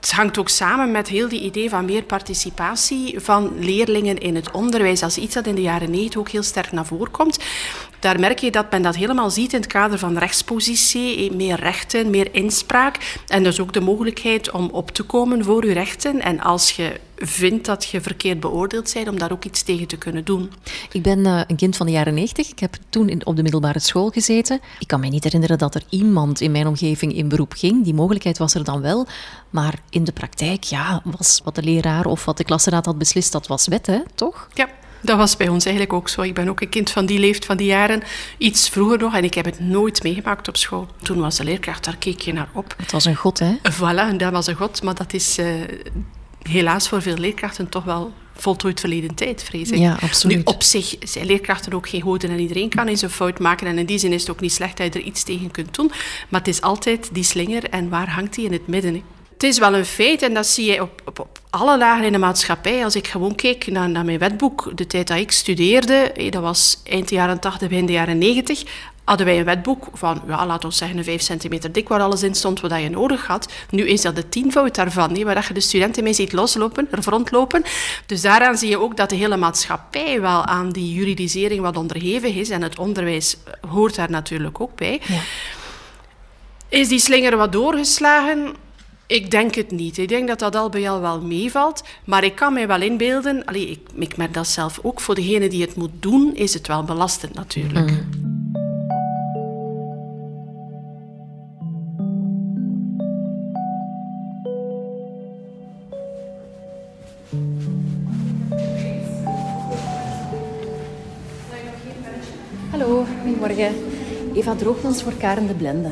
Het 0.00 0.12
hangt 0.12 0.38
ook 0.38 0.48
samen 0.48 0.90
met 0.90 1.08
heel 1.08 1.28
die 1.28 1.40
idee 1.40 1.68
van 1.68 1.84
meer 1.84 2.02
participatie 2.02 3.20
van 3.20 3.58
leerlingen 3.58 4.18
in 4.18 4.34
het 4.34 4.50
onderwijs. 4.50 5.02
als 5.02 5.18
iets 5.18 5.34
dat 5.34 5.46
in 5.46 5.54
de 5.54 5.62
jaren 5.62 5.90
90 5.90 6.20
ook 6.20 6.28
heel 6.28 6.42
sterk 6.42 6.72
naar 6.72 6.86
voren 6.86 7.10
komt. 7.10 7.38
Daar 8.06 8.20
merk 8.20 8.38
je 8.38 8.50
dat 8.50 8.70
men 8.70 8.82
dat 8.82 8.96
helemaal 8.96 9.30
ziet 9.30 9.52
in 9.52 9.60
het 9.60 9.68
kader 9.68 9.98
van 9.98 10.18
rechtspositie. 10.18 11.32
Meer 11.32 11.60
rechten, 11.60 12.10
meer 12.10 12.28
inspraak. 12.34 13.18
En 13.26 13.42
dus 13.42 13.60
ook 13.60 13.72
de 13.72 13.80
mogelijkheid 13.80 14.50
om 14.50 14.68
op 14.72 14.90
te 14.90 15.02
komen 15.02 15.44
voor 15.44 15.66
je 15.66 15.72
rechten. 15.72 16.20
En 16.20 16.40
als 16.40 16.70
je 16.70 17.00
vindt 17.16 17.66
dat 17.66 17.84
je 17.84 18.00
verkeerd 18.00 18.40
beoordeeld 18.40 18.92
bent, 18.94 19.08
om 19.08 19.18
daar 19.18 19.32
ook 19.32 19.44
iets 19.44 19.62
tegen 19.62 19.86
te 19.86 19.96
kunnen 19.96 20.24
doen. 20.24 20.52
Ik 20.92 21.02
ben 21.02 21.18
uh, 21.18 21.40
een 21.46 21.56
kind 21.56 21.76
van 21.76 21.86
de 21.86 21.92
jaren 21.92 22.14
90. 22.14 22.50
Ik 22.50 22.58
heb 22.58 22.76
toen 22.88 23.08
in, 23.08 23.26
op 23.26 23.36
de 23.36 23.42
middelbare 23.42 23.78
school 23.78 24.10
gezeten. 24.10 24.60
Ik 24.78 24.86
kan 24.86 25.00
me 25.00 25.08
niet 25.08 25.24
herinneren 25.24 25.58
dat 25.58 25.74
er 25.74 25.82
iemand 25.88 26.40
in 26.40 26.50
mijn 26.50 26.66
omgeving 26.66 27.14
in 27.14 27.28
beroep 27.28 27.52
ging. 27.52 27.84
Die 27.84 27.94
mogelijkheid 27.94 28.38
was 28.38 28.54
er 28.54 28.64
dan 28.64 28.80
wel. 28.80 29.06
Maar 29.50 29.74
in 29.90 30.04
de 30.04 30.12
praktijk, 30.12 30.64
ja, 30.64 31.02
was 31.04 31.40
wat 31.44 31.54
de 31.54 31.62
leraar 31.62 32.04
of 32.04 32.24
wat 32.24 32.36
de 32.36 32.44
klasraad 32.44 32.86
had 32.86 32.98
beslist, 32.98 33.32
dat 33.32 33.46
was 33.46 33.66
wet, 33.66 33.86
hè? 33.86 33.98
toch? 34.14 34.48
Ja. 34.54 34.68
Dat 35.00 35.16
was 35.16 35.36
bij 35.36 35.48
ons 35.48 35.64
eigenlijk 35.64 35.94
ook 35.94 36.08
zo. 36.08 36.22
Ik 36.22 36.34
ben 36.34 36.48
ook 36.48 36.60
een 36.60 36.68
kind 36.68 36.90
van 36.90 37.06
die 37.06 37.18
leeft 37.18 37.44
van 37.44 37.56
die 37.56 37.66
jaren, 37.66 38.02
iets 38.38 38.68
vroeger 38.68 38.98
nog, 38.98 39.14
en 39.14 39.24
ik 39.24 39.34
heb 39.34 39.44
het 39.44 39.60
nooit 39.60 40.02
meegemaakt 40.02 40.48
op 40.48 40.56
school. 40.56 40.88
Toen 41.02 41.20
was 41.20 41.36
de 41.36 41.44
leerkracht, 41.44 41.84
daar 41.84 41.96
keek 41.96 42.20
je 42.20 42.32
naar 42.32 42.48
op. 42.52 42.74
Het 42.76 42.92
was 42.92 43.04
een 43.04 43.16
god, 43.16 43.38
hè? 43.38 43.54
Voilà, 43.72 44.08
en 44.08 44.18
dat 44.18 44.32
was 44.32 44.46
een 44.46 44.54
god, 44.54 44.82
maar 44.82 44.94
dat 44.94 45.12
is 45.12 45.38
uh, 45.38 45.46
helaas 46.42 46.88
voor 46.88 47.02
veel 47.02 47.16
leerkrachten 47.16 47.68
toch 47.68 47.84
wel 47.84 48.12
voltooid 48.36 48.80
verleden 48.80 49.14
tijd, 49.14 49.42
vrees 49.42 49.70
ik. 49.70 49.78
Ja, 49.78 49.96
absoluut. 50.00 50.36
Nu, 50.36 50.42
op 50.44 50.62
zich 50.62 50.96
zijn 51.00 51.26
leerkrachten 51.26 51.72
ook 51.72 51.88
geen 51.88 52.02
goden 52.02 52.30
en 52.30 52.38
iedereen 52.38 52.68
kan 52.68 52.86
eens 52.86 53.02
een 53.02 53.10
fout 53.10 53.38
maken. 53.38 53.66
En 53.66 53.78
in 53.78 53.86
die 53.86 53.98
zin 53.98 54.12
is 54.12 54.20
het 54.20 54.30
ook 54.30 54.40
niet 54.40 54.52
slecht 54.52 54.76
dat 54.76 54.94
je 54.94 55.00
er 55.00 55.06
iets 55.06 55.22
tegen 55.22 55.50
kunt 55.50 55.74
doen. 55.74 55.92
Maar 56.28 56.40
het 56.40 56.48
is 56.48 56.60
altijd 56.60 57.08
die 57.12 57.24
slinger 57.24 57.64
en 57.70 57.88
waar 57.88 58.10
hangt 58.10 58.34
die 58.34 58.44
in 58.44 58.52
het 58.52 58.66
midden? 58.66 59.02
Het 59.36 59.44
is 59.44 59.58
wel 59.58 59.74
een 59.74 59.84
feit 59.84 60.22
en 60.22 60.34
dat 60.34 60.46
zie 60.46 60.72
je 60.72 60.82
op, 60.82 61.02
op, 61.04 61.18
op 61.18 61.40
alle 61.50 61.78
lagen 61.78 62.04
in 62.04 62.12
de 62.12 62.18
maatschappij. 62.18 62.84
Als 62.84 62.96
ik 62.96 63.06
gewoon 63.06 63.34
keek 63.34 63.66
naar, 63.66 63.88
naar 63.88 64.04
mijn 64.04 64.18
wetboek, 64.18 64.70
de 64.74 64.86
tijd 64.86 65.08
dat 65.08 65.18
ik 65.18 65.32
studeerde, 65.32 66.12
dat 66.30 66.42
was 66.42 66.80
eind 66.84 67.10
jaren 67.10 67.40
80, 67.40 67.68
begin 67.68 67.86
de 67.86 67.92
jaren 67.92 68.18
90, 68.18 68.62
hadden 69.04 69.26
wij 69.26 69.38
een 69.38 69.44
wetboek 69.44 69.88
van, 69.92 70.22
ja, 70.26 70.46
laten 70.46 70.68
we 70.68 70.74
zeggen, 70.74 70.98
een 70.98 71.04
5 71.04 71.22
centimeter 71.22 71.72
dik, 71.72 71.88
waar 71.88 72.00
alles 72.00 72.22
in 72.22 72.34
stond 72.34 72.60
wat 72.60 72.80
je 72.80 72.90
nodig 72.90 73.26
had. 73.26 73.52
Nu 73.70 73.88
is 73.88 74.02
dat 74.02 74.16
de 74.16 74.28
tienvoud 74.28 74.74
daarvan, 74.74 75.24
waar 75.24 75.44
je 75.48 75.54
de 75.54 75.60
studenten 75.60 76.02
mee 76.02 76.12
ziet 76.12 76.32
loslopen, 76.32 76.88
er 76.90 77.04
rondlopen. 77.04 77.62
Dus 78.06 78.20
daaraan 78.20 78.58
zie 78.58 78.68
je 78.68 78.80
ook 78.80 78.96
dat 78.96 79.10
de 79.10 79.16
hele 79.16 79.36
maatschappij 79.36 80.20
wel 80.20 80.44
aan 80.44 80.70
die 80.70 80.94
juridisering 80.94 81.60
wat 81.60 81.76
onderhevig 81.76 82.34
is. 82.34 82.50
En 82.50 82.62
het 82.62 82.78
onderwijs 82.78 83.36
hoort 83.68 83.94
daar 83.94 84.10
natuurlijk 84.10 84.60
ook 84.60 84.76
bij. 84.76 85.00
Ja. 85.06 85.20
Is 86.68 86.88
die 86.88 87.00
slinger 87.00 87.36
wat 87.36 87.52
doorgeslagen? 87.52 88.64
Ik 89.06 89.30
denk 89.30 89.54
het 89.54 89.70
niet. 89.70 89.98
Ik 89.98 90.08
denk 90.08 90.28
dat 90.28 90.38
dat 90.38 90.54
al 90.54 90.68
bij 90.68 90.90
al 90.90 91.00
wel 91.00 91.20
meevalt. 91.20 91.82
Maar 92.04 92.24
ik 92.24 92.34
kan 92.34 92.52
mij 92.52 92.66
wel 92.66 92.80
inbeelden, 92.80 93.44
allee, 93.44 93.70
ik, 93.70 93.80
ik 93.94 94.16
merk 94.16 94.34
dat 94.34 94.46
zelf 94.46 94.78
ook, 94.82 95.00
voor 95.00 95.14
degene 95.14 95.48
die 95.48 95.60
het 95.60 95.76
moet 95.76 95.90
doen, 96.00 96.34
is 96.34 96.54
het 96.54 96.66
wel 96.66 96.84
belastend 96.84 97.34
natuurlijk. 97.34 97.90
Mm. 97.90 98.24
Hallo, 112.70 113.04
goedemorgen. 113.22 113.74
Eva 114.34 114.54
Droogmans 114.54 115.02
voor 115.02 115.12
Karen 115.12 115.46
de 115.46 115.54
Blende. 115.54 115.90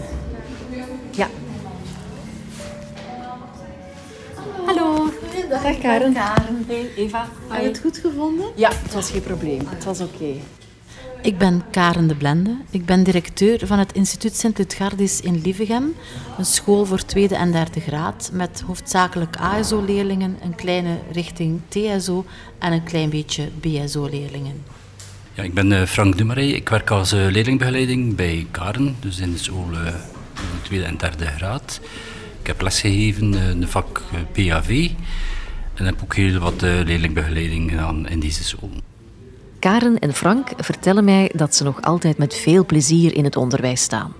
Dag 5.64 5.78
Karen. 5.78 6.12
Karen. 6.12 6.64
Hey 6.66 6.90
Eva, 6.96 7.28
heb 7.48 7.62
je 7.62 7.68
het 7.68 7.78
goed 7.78 7.98
gevonden? 7.98 8.46
Ja, 8.56 8.70
het 8.82 8.94
was 8.94 9.10
geen 9.10 9.22
probleem. 9.22 9.60
Het 9.66 9.84
was 9.84 10.00
oké. 10.00 10.34
Ik 11.22 11.38
ben 11.38 11.62
Karen 11.70 12.06
de 12.06 12.14
Blende. 12.14 12.56
Ik 12.70 12.86
ben 12.86 13.02
directeur 13.02 13.66
van 13.66 13.78
het 13.78 13.92
instituut 13.92 14.36
Sint-Lutgardis 14.36 15.20
in 15.20 15.40
Lievegem. 15.42 15.94
Een 16.38 16.44
school 16.44 16.84
voor 16.84 17.04
tweede 17.04 17.34
en 17.34 17.52
derde 17.52 17.80
graad 17.80 18.30
met 18.32 18.62
hoofdzakelijk 18.66 19.36
ASO-leerlingen, 19.36 20.38
een 20.42 20.54
kleine 20.54 20.98
richting 21.12 21.60
TSO 21.68 22.24
en 22.58 22.72
een 22.72 22.84
klein 22.84 23.10
beetje 23.10 23.48
BSO-leerlingen. 23.60 24.62
Ja, 25.34 25.42
ik 25.42 25.54
ben 25.54 25.72
eh, 25.72 25.86
Frank 25.86 26.18
Dumarij. 26.18 26.48
Ik 26.48 26.68
werk 26.68 26.90
als 26.90 27.12
uh, 27.12 27.26
leerlingbegeleiding 27.30 28.16
bij 28.16 28.46
Karen, 28.50 28.96
dus 29.00 29.18
in 29.18 29.32
de 29.32 29.38
school 29.38 29.68
uh, 29.70 29.84
de 29.84 30.62
tweede 30.62 30.84
en 30.84 30.96
derde 30.96 31.26
graad. 31.26 31.80
Ik 32.40 32.46
heb 32.46 32.60
lesgegeven 32.60 33.34
in 33.34 33.60
de 33.60 33.68
vak 33.68 34.02
PAV 34.32 34.90
en 35.74 35.84
heb 35.84 36.02
ook 36.02 36.14
heel 36.14 36.38
wat 36.38 36.60
leerlingbegeleiding 36.60 37.70
gedaan 37.70 38.08
in 38.08 38.20
deze 38.20 38.44
school. 38.44 38.70
Karen 39.58 39.98
en 39.98 40.14
Frank 40.14 40.48
vertellen 40.56 41.04
mij 41.04 41.30
dat 41.34 41.54
ze 41.54 41.64
nog 41.64 41.82
altijd 41.82 42.18
met 42.18 42.34
veel 42.34 42.66
plezier 42.66 43.14
in 43.14 43.24
het 43.24 43.36
onderwijs 43.36 43.82
staan. 43.82 44.12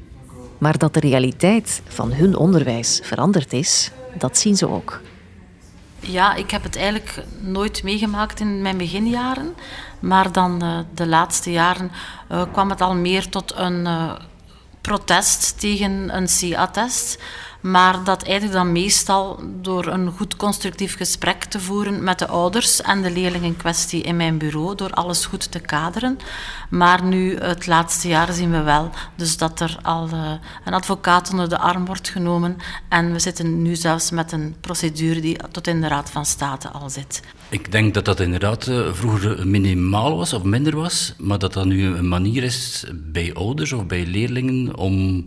Maar 0.59 0.79
dat 0.79 0.95
de 0.95 1.01
realiteit 1.01 1.83
van 1.89 2.13
hun 2.13 2.37
onderwijs 2.37 3.01
veranderd 3.03 3.53
is, 3.53 3.91
dat 4.19 4.39
zien 4.39 4.57
ze 4.57 4.69
ook. 4.69 5.01
Ja, 6.01 6.35
ik 6.35 6.51
heb 6.51 6.63
het 6.63 6.77
eigenlijk 6.77 7.25
nooit 7.41 7.83
meegemaakt 7.83 8.41
in 8.41 8.63
mijn 8.63 8.77
beginjaren. 8.77 9.55
Maar 10.01 10.33
dan 10.33 10.65
uh, 10.65 10.79
de 10.95 11.07
laatste 11.07 11.51
jaren 11.51 11.91
uh, 12.31 12.43
kwam 12.53 12.71
het 12.71 12.81
al 12.81 12.95
meer 12.95 13.29
tot 13.29 13.55
een 13.57 13.81
uh, 13.81 14.13
protest 14.81 15.61
tegen 15.61 16.17
een 16.17 16.27
CA-test. 16.39 17.23
Maar 17.65 18.05
dat 18.05 18.23
eigenlijk 18.23 18.53
dan 18.53 18.73
meestal 18.73 19.41
door 19.61 19.87
een 19.87 20.11
goed 20.11 20.37
constructief 20.37 20.97
gesprek 20.97 21.45
te 21.45 21.61
voeren 21.61 22.05
met 22.05 22.19
de 22.19 22.27
ouders 22.27 22.83
en 22.83 23.03
de 23.03 23.11
leerling 23.11 23.45
in 23.45 23.57
kwestie 23.57 24.03
in 24.03 24.17
mijn 24.17 24.39
bureau, 24.39 24.75
door 24.75 24.91
alles 24.91 25.27
goed 25.27 25.51
te 25.51 25.59
kaderen. 25.59 26.19
Maar 26.71 27.05
nu, 27.05 27.37
het 27.37 27.67
laatste 27.67 28.09
jaar, 28.09 28.33
zien 28.33 28.51
we 28.51 28.63
wel 28.63 28.91
dus 29.17 29.37
dat 29.37 29.61
er 29.61 29.79
al 29.83 30.09
uh, 30.09 30.33
een 30.65 30.75
advocaat 30.75 31.31
onder 31.31 31.49
de 31.49 31.59
arm 31.59 31.85
wordt 31.85 32.09
genomen. 32.09 32.57
En 32.89 33.13
we 33.13 33.19
zitten 33.19 33.63
nu 33.63 33.75
zelfs 33.75 34.11
met 34.11 34.33
een 34.33 34.55
procedure 34.61 35.21
die 35.21 35.37
tot 35.51 35.67
in 35.67 35.81
de 35.81 35.89
Raad 35.89 36.11
van 36.11 36.27
State 36.27 36.69
al 36.69 36.91
zit. 36.91 37.23
Ik 37.49 37.73
denk 37.73 37.95
dat 37.95 38.05
dat 38.05 38.21
inderdaad 38.21 38.67
uh, 38.67 38.93
vroeger 38.93 39.47
minimaal 39.47 40.17
was 40.17 40.33
of 40.33 40.43
minder 40.43 40.77
was, 40.77 41.15
maar 41.19 41.39
dat 41.39 41.53
dat 41.53 41.65
nu 41.65 41.85
een 41.85 42.09
manier 42.09 42.43
is 42.43 42.85
bij 42.93 43.35
ouders 43.35 43.73
of 43.73 43.87
bij 43.87 44.07
leerlingen 44.07 44.77
om 44.77 45.27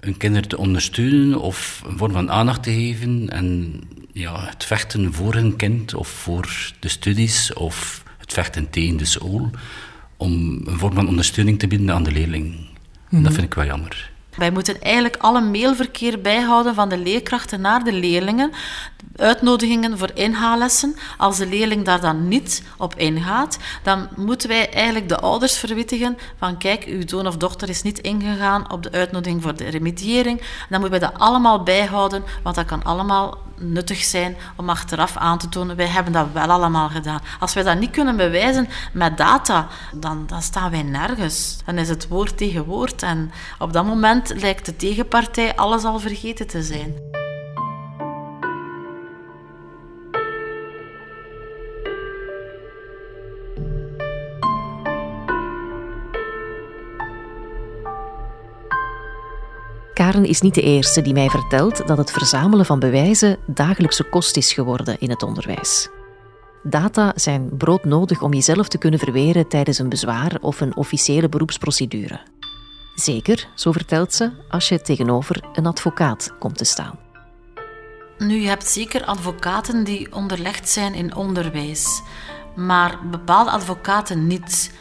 een 0.00 0.16
kinder 0.16 0.46
te 0.46 0.58
ondersteunen 0.58 1.40
of 1.40 1.82
een 1.86 1.98
vorm 1.98 2.12
van 2.12 2.30
aandacht 2.30 2.62
te 2.62 2.72
geven 2.72 3.28
en 3.30 3.80
ja, 4.12 4.46
het 4.46 4.64
vechten 4.64 5.12
voor 5.12 5.34
een 5.34 5.56
kind 5.56 5.94
of 5.94 6.08
voor 6.08 6.72
de 6.78 6.88
studies 6.88 7.52
of 7.52 8.04
het 8.18 8.32
vechten 8.32 8.70
tegen 8.70 8.96
de 8.96 9.04
school 9.04 9.50
om 10.16 10.62
een 10.64 10.78
vorm 10.78 10.94
van 10.94 11.08
ondersteuning 11.08 11.58
te 11.58 11.66
bieden 11.66 11.90
aan 11.90 12.02
de 12.02 12.12
leerling. 12.12 12.54
Dat 13.10 13.20
mhm. 13.20 13.32
vind 13.32 13.46
ik 13.46 13.54
wel 13.54 13.64
jammer. 13.64 14.10
Wij 14.36 14.50
moeten 14.50 14.80
eigenlijk 14.80 15.16
alle 15.16 15.40
mailverkeer 15.40 16.20
bijhouden 16.20 16.74
van 16.74 16.88
de 16.88 16.98
leerkrachten 16.98 17.60
naar 17.60 17.84
de 17.84 17.92
leerlingen. 17.92 18.50
Uitnodigingen 19.20 19.98
voor 19.98 20.10
inhaallessen. 20.14 20.96
Als 21.16 21.36
de 21.36 21.46
leerling 21.46 21.84
daar 21.84 22.00
dan 22.00 22.28
niet 22.28 22.62
op 22.76 22.94
ingaat, 22.94 23.58
dan 23.82 24.08
moeten 24.16 24.48
wij 24.48 24.70
eigenlijk 24.70 25.08
de 25.08 25.20
ouders 25.20 25.58
verwittigen 25.58 26.18
van 26.38 26.58
kijk, 26.58 26.84
uw 26.84 27.02
zoon 27.06 27.26
of 27.26 27.36
dochter 27.36 27.68
is 27.68 27.82
niet 27.82 27.98
ingegaan 27.98 28.72
op 28.72 28.82
de 28.82 28.92
uitnodiging 28.92 29.42
voor 29.42 29.56
de 29.56 29.68
remediëring. 29.68 30.38
Dan 30.68 30.80
moeten 30.80 31.00
wij 31.00 31.08
dat 31.08 31.18
allemaal 31.18 31.62
bijhouden, 31.62 32.24
want 32.42 32.56
dat 32.56 32.64
kan 32.64 32.82
allemaal 32.82 33.38
nuttig 33.58 34.04
zijn 34.04 34.36
om 34.56 34.70
achteraf 34.70 35.16
aan 35.16 35.38
te 35.38 35.48
tonen, 35.48 35.76
wij 35.76 35.86
hebben 35.86 36.12
dat 36.12 36.26
wel 36.32 36.50
allemaal 36.50 36.88
gedaan. 36.88 37.20
Als 37.40 37.54
wij 37.54 37.62
dat 37.62 37.78
niet 37.78 37.90
kunnen 37.90 38.16
bewijzen 38.16 38.68
met 38.92 39.16
data, 39.16 39.66
dan, 39.92 40.26
dan 40.26 40.42
staan 40.42 40.70
wij 40.70 40.82
nergens. 40.82 41.58
Dan 41.64 41.78
is 41.78 41.88
het 41.88 42.08
woord 42.08 42.36
tegen 42.36 42.64
woord 42.64 43.02
en 43.02 43.32
op 43.58 43.72
dat 43.72 43.84
moment 43.84 44.32
lijkt 44.40 44.66
de 44.66 44.76
tegenpartij 44.76 45.56
alles 45.56 45.84
al 45.84 45.98
vergeten 45.98 46.46
te 46.46 46.62
zijn. 46.62 47.19
Karen 59.94 60.24
is 60.24 60.40
niet 60.40 60.54
de 60.54 60.62
eerste 60.62 61.02
die 61.02 61.12
mij 61.12 61.28
vertelt 61.28 61.86
dat 61.86 61.98
het 61.98 62.10
verzamelen 62.10 62.66
van 62.66 62.78
bewijzen 62.78 63.38
dagelijkse 63.46 64.04
kost 64.04 64.36
is 64.36 64.52
geworden 64.52 64.98
in 64.98 65.10
het 65.10 65.22
onderwijs. 65.22 65.88
Data 66.62 67.12
zijn 67.14 67.56
broodnodig 67.56 68.22
om 68.22 68.34
jezelf 68.34 68.68
te 68.68 68.78
kunnen 68.78 68.98
verweren 68.98 69.48
tijdens 69.48 69.78
een 69.78 69.88
bezwaar 69.88 70.38
of 70.40 70.60
een 70.60 70.76
officiële 70.76 71.28
beroepsprocedure. 71.28 72.20
Zeker, 72.94 73.48
zo 73.54 73.72
vertelt 73.72 74.14
ze, 74.14 74.30
als 74.48 74.68
je 74.68 74.80
tegenover 74.80 75.44
een 75.52 75.66
advocaat 75.66 76.34
komt 76.38 76.56
te 76.58 76.64
staan. 76.64 76.98
Nu, 78.18 78.40
je 78.40 78.48
hebt 78.48 78.66
zeker 78.66 79.04
advocaten 79.04 79.84
die 79.84 80.14
onderlegd 80.14 80.68
zijn 80.68 80.94
in 80.94 81.14
onderwijs, 81.14 82.02
maar 82.56 82.98
bepaalde 83.10 83.50
advocaten 83.50 84.26
niet. 84.26 84.72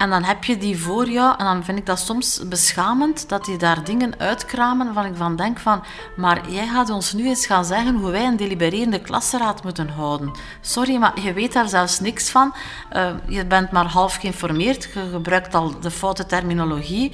En 0.00 0.10
dan 0.10 0.24
heb 0.24 0.44
je 0.44 0.56
die 0.56 0.78
voor 0.78 1.08
jou 1.08 1.34
en 1.38 1.44
dan 1.44 1.64
vind 1.64 1.78
ik 1.78 1.86
dat 1.86 1.98
soms 1.98 2.40
beschamend 2.48 3.28
dat 3.28 3.44
die 3.44 3.56
daar 3.56 3.84
dingen 3.84 4.18
uitkramen 4.18 4.86
waarvan 4.86 5.12
ik 5.12 5.16
van 5.16 5.36
denk 5.36 5.58
van 5.58 5.84
maar 6.16 6.50
jij 6.50 6.66
gaat 6.66 6.90
ons 6.90 7.12
nu 7.12 7.26
eens 7.26 7.46
gaan 7.46 7.64
zeggen 7.64 7.94
hoe 7.96 8.10
wij 8.10 8.26
een 8.26 8.36
delibererende 8.36 9.00
klassenraad 9.00 9.62
moeten 9.62 9.88
houden. 9.88 10.30
Sorry, 10.60 10.96
maar 10.96 11.20
je 11.20 11.32
weet 11.32 11.52
daar 11.52 11.68
zelfs 11.68 12.00
niks 12.00 12.30
van. 12.30 12.54
Uh, 12.92 13.10
je 13.28 13.46
bent 13.46 13.70
maar 13.70 13.86
half 13.86 14.14
geïnformeerd, 14.14 14.88
je 14.94 15.08
gebruikt 15.10 15.54
al 15.54 15.80
de 15.80 15.90
foute 15.90 16.26
terminologie. 16.26 17.12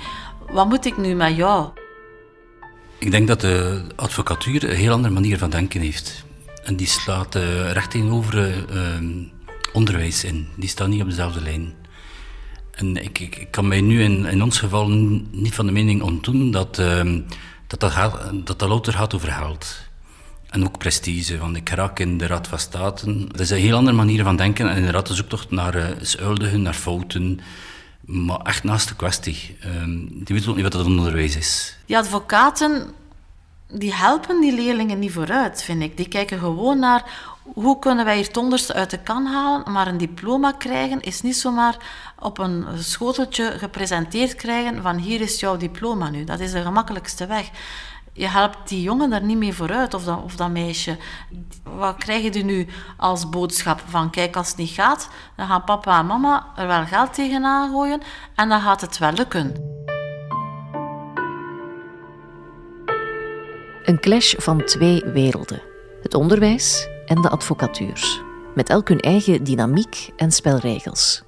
Wat 0.51 0.69
moet 0.69 0.85
ik 0.85 0.97
nu 0.97 1.15
met 1.15 1.37
jou? 1.37 1.69
Ik 2.99 3.11
denk 3.11 3.29
dat 3.29 3.41
de 3.41 3.83
advocatuur 3.97 4.65
een 4.65 4.77
heel 4.77 4.93
andere 4.93 5.15
manier 5.15 5.39
van 5.39 5.51
denken 5.51 5.81
heeft. 5.81 6.25
En 6.65 6.77
die 6.77 6.87
slaat 6.87 7.37
uh, 7.37 7.73
recht 7.73 7.91
tegenover 7.91 8.65
uh, 8.75 9.21
onderwijs 9.73 10.25
in. 10.25 10.49
Die 10.57 10.69
staat 10.69 10.89
niet 10.89 11.03
op 11.03 11.09
dezelfde 11.09 11.41
lijn. 11.43 11.85
En 12.77 12.97
ik, 12.97 13.19
ik, 13.19 13.47
kan 13.51 13.69
mij 13.69 13.81
nu 13.81 14.03
in, 14.03 14.43
ons 14.43 14.59
geval 14.59 14.89
niet 15.31 15.55
van 15.55 15.67
de 15.67 15.73
mening 15.73 16.03
ontdoen 16.03 16.51
dat 16.51 16.79
uh, 16.79 17.21
dat, 17.67 17.81
dat, 17.81 17.93
gaat, 17.93 18.31
dat 18.47 18.61
louter 18.61 18.93
gaat 18.93 19.15
over 19.15 19.33
geld. 19.33 19.77
En 20.51 20.65
ook 20.65 20.79
prestige, 20.79 21.39
want 21.39 21.57
ik 21.57 21.69
raak 21.69 21.99
in 21.99 22.19
de 22.19 22.27
Raad 22.27 22.49
van 22.49 22.59
State. 22.59 23.27
Dat 23.27 23.41
is 23.41 23.51
een 23.51 23.59
heel 23.59 23.77
andere 23.77 23.97
manier 23.97 24.23
van 24.23 24.37
denken 24.37 24.69
en 24.69 24.77
inderdaad 24.77 25.07
de 25.07 25.15
zoektocht 25.15 25.51
naar 25.51 25.77
uh, 25.77 25.87
schuildigen, 26.01 26.63
naar 26.63 26.75
fouten. 26.75 27.41
Maar 28.01 28.41
echt 28.41 28.65
naast 28.65 28.89
de 28.89 28.97
kwestie. 28.97 29.57
Uh, 29.67 29.83
die 30.11 30.37
weten 30.37 30.49
ook 30.49 30.55
niet 30.55 30.65
wat 30.65 30.73
dat 30.73 30.87
onderwijs 30.87 31.37
is. 31.37 31.77
Die 31.87 31.97
advocaten 31.97 32.87
die 33.69 33.95
helpen 33.95 34.41
die 34.41 34.53
leerlingen 34.53 34.99
niet 34.99 35.13
vooruit, 35.13 35.63
vind 35.63 35.83
ik. 35.83 35.97
Die 35.97 36.09
kijken 36.09 36.39
gewoon 36.39 36.79
naar 36.79 37.35
hoe 37.55 37.79
kunnen 37.79 38.05
wij 38.05 38.17
hier 38.17 38.27
het 38.27 38.37
onderste 38.37 38.75
uit 38.75 38.91
de 38.91 38.99
kan 38.99 39.27
halen, 39.27 39.73
maar 39.73 39.87
een 39.87 39.99
diploma 39.99 40.53
krijgen 40.53 41.01
is 41.01 41.23
niet 41.23 41.37
zomaar 41.37 41.77
op 42.19 42.39
een 42.39 42.65
schoteltje 42.79 43.51
gepresenteerd 43.59 44.35
krijgen 44.35 44.83
van 44.83 44.97
hier 44.97 45.21
is 45.21 45.41
jouw 45.41 45.57
diploma 45.57 46.11
nu. 46.11 46.25
Dat 46.25 46.41
is 46.41 46.53
de 46.53 46.63
gemakkelijkste 46.63 47.27
weg. 47.27 47.51
Je 48.13 48.29
helpt 48.29 48.69
die 48.69 48.83
jongen 48.83 49.11
daar 49.11 49.23
niet 49.23 49.37
mee 49.37 49.55
vooruit, 49.55 49.95
of 49.95 50.05
dat, 50.05 50.23
of 50.23 50.37
dat 50.37 50.51
meisje. 50.51 50.97
Wat 51.63 51.97
krijg 51.97 52.35
je 52.35 52.45
nu 52.45 52.67
als 52.97 53.29
boodschap? 53.29 53.83
Van 53.87 54.11
kijk, 54.11 54.37
als 54.37 54.49
het 54.49 54.57
niet 54.57 54.71
gaat, 54.71 55.09
dan 55.35 55.47
gaan 55.47 55.65
papa 55.65 55.99
en 55.99 56.07
mama 56.07 56.47
er 56.57 56.67
wel 56.67 56.85
geld 56.85 57.15
tegenaan 57.15 57.71
gooien 57.71 58.03
en 58.35 58.49
dan 58.49 58.61
gaat 58.61 58.81
het 58.81 58.99
wel 58.99 59.13
lukken. 59.13 59.76
Een 63.87 64.01
clash 64.01 64.35
van 64.39 64.65
twee 64.65 65.05
werelden. 65.05 65.63
Het 66.03 66.15
onderwijs 66.15 66.89
en 67.07 67.23
de 67.23 67.29
advocatuur. 67.29 68.23
Met 68.55 68.69
elk 68.69 68.89
hun 68.89 69.01
eigen 69.01 69.45
dynamiek 69.45 70.11
en 70.17 70.33
spelregels. 70.33 71.23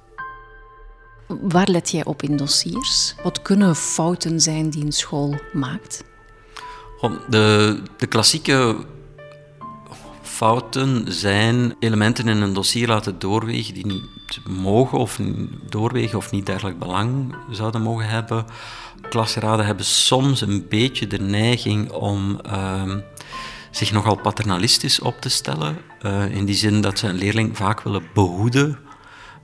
Waar 1.27 1.67
let 1.67 1.89
jij 1.89 2.05
op 2.05 2.21
in 2.21 2.37
dossiers? 2.37 3.15
Wat 3.23 3.41
kunnen 3.41 3.75
fouten 3.75 4.39
zijn 4.39 4.69
die 4.69 4.85
een 4.85 4.91
school 4.91 5.35
maakt? 5.53 6.03
De, 7.29 7.81
de 7.97 8.07
klassieke 8.07 8.75
fouten 10.39 11.13
zijn 11.13 11.75
elementen 11.79 12.27
in 12.27 12.41
een 12.41 12.53
dossier 12.53 12.87
laten 12.87 13.19
doorwegen 13.19 13.73
die 13.73 13.85
niet 13.85 14.39
mogen 14.47 14.97
of 14.97 15.19
doorwegen 15.69 16.17
of 16.17 16.31
niet 16.31 16.45
dergelijk 16.45 16.79
belang 16.79 17.35
zouden 17.51 17.81
mogen 17.81 18.09
hebben. 18.09 18.45
Klasraden 19.09 19.65
hebben 19.65 19.85
soms 19.85 20.41
een 20.41 20.65
beetje 20.69 21.07
de 21.07 21.19
neiging 21.19 21.91
om 21.91 22.39
ehm, 22.41 22.99
zich 23.71 23.91
nogal 23.91 24.15
paternalistisch 24.15 24.99
op 24.99 25.21
te 25.21 25.29
stellen. 25.29 25.77
Uh, 26.05 26.35
in 26.35 26.45
die 26.45 26.55
zin 26.55 26.81
dat 26.81 26.99
ze 26.99 27.07
een 27.07 27.17
leerling 27.17 27.57
vaak 27.57 27.81
willen 27.81 28.03
behoeden 28.13 28.79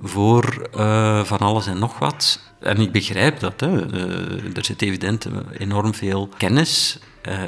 voor 0.01 0.69
uh, 0.77 1.23
van 1.23 1.37
alles 1.37 1.67
en 1.67 1.79
nog 1.79 1.99
wat. 1.99 2.39
En 2.59 2.77
ik 2.77 2.91
begrijp 2.91 3.39
dat. 3.39 3.59
Hè. 3.59 3.93
Uh, 3.93 4.57
er 4.57 4.65
zit 4.65 4.81
evident 4.81 5.27
enorm 5.57 5.93
veel 5.93 6.29
kennis 6.37 6.99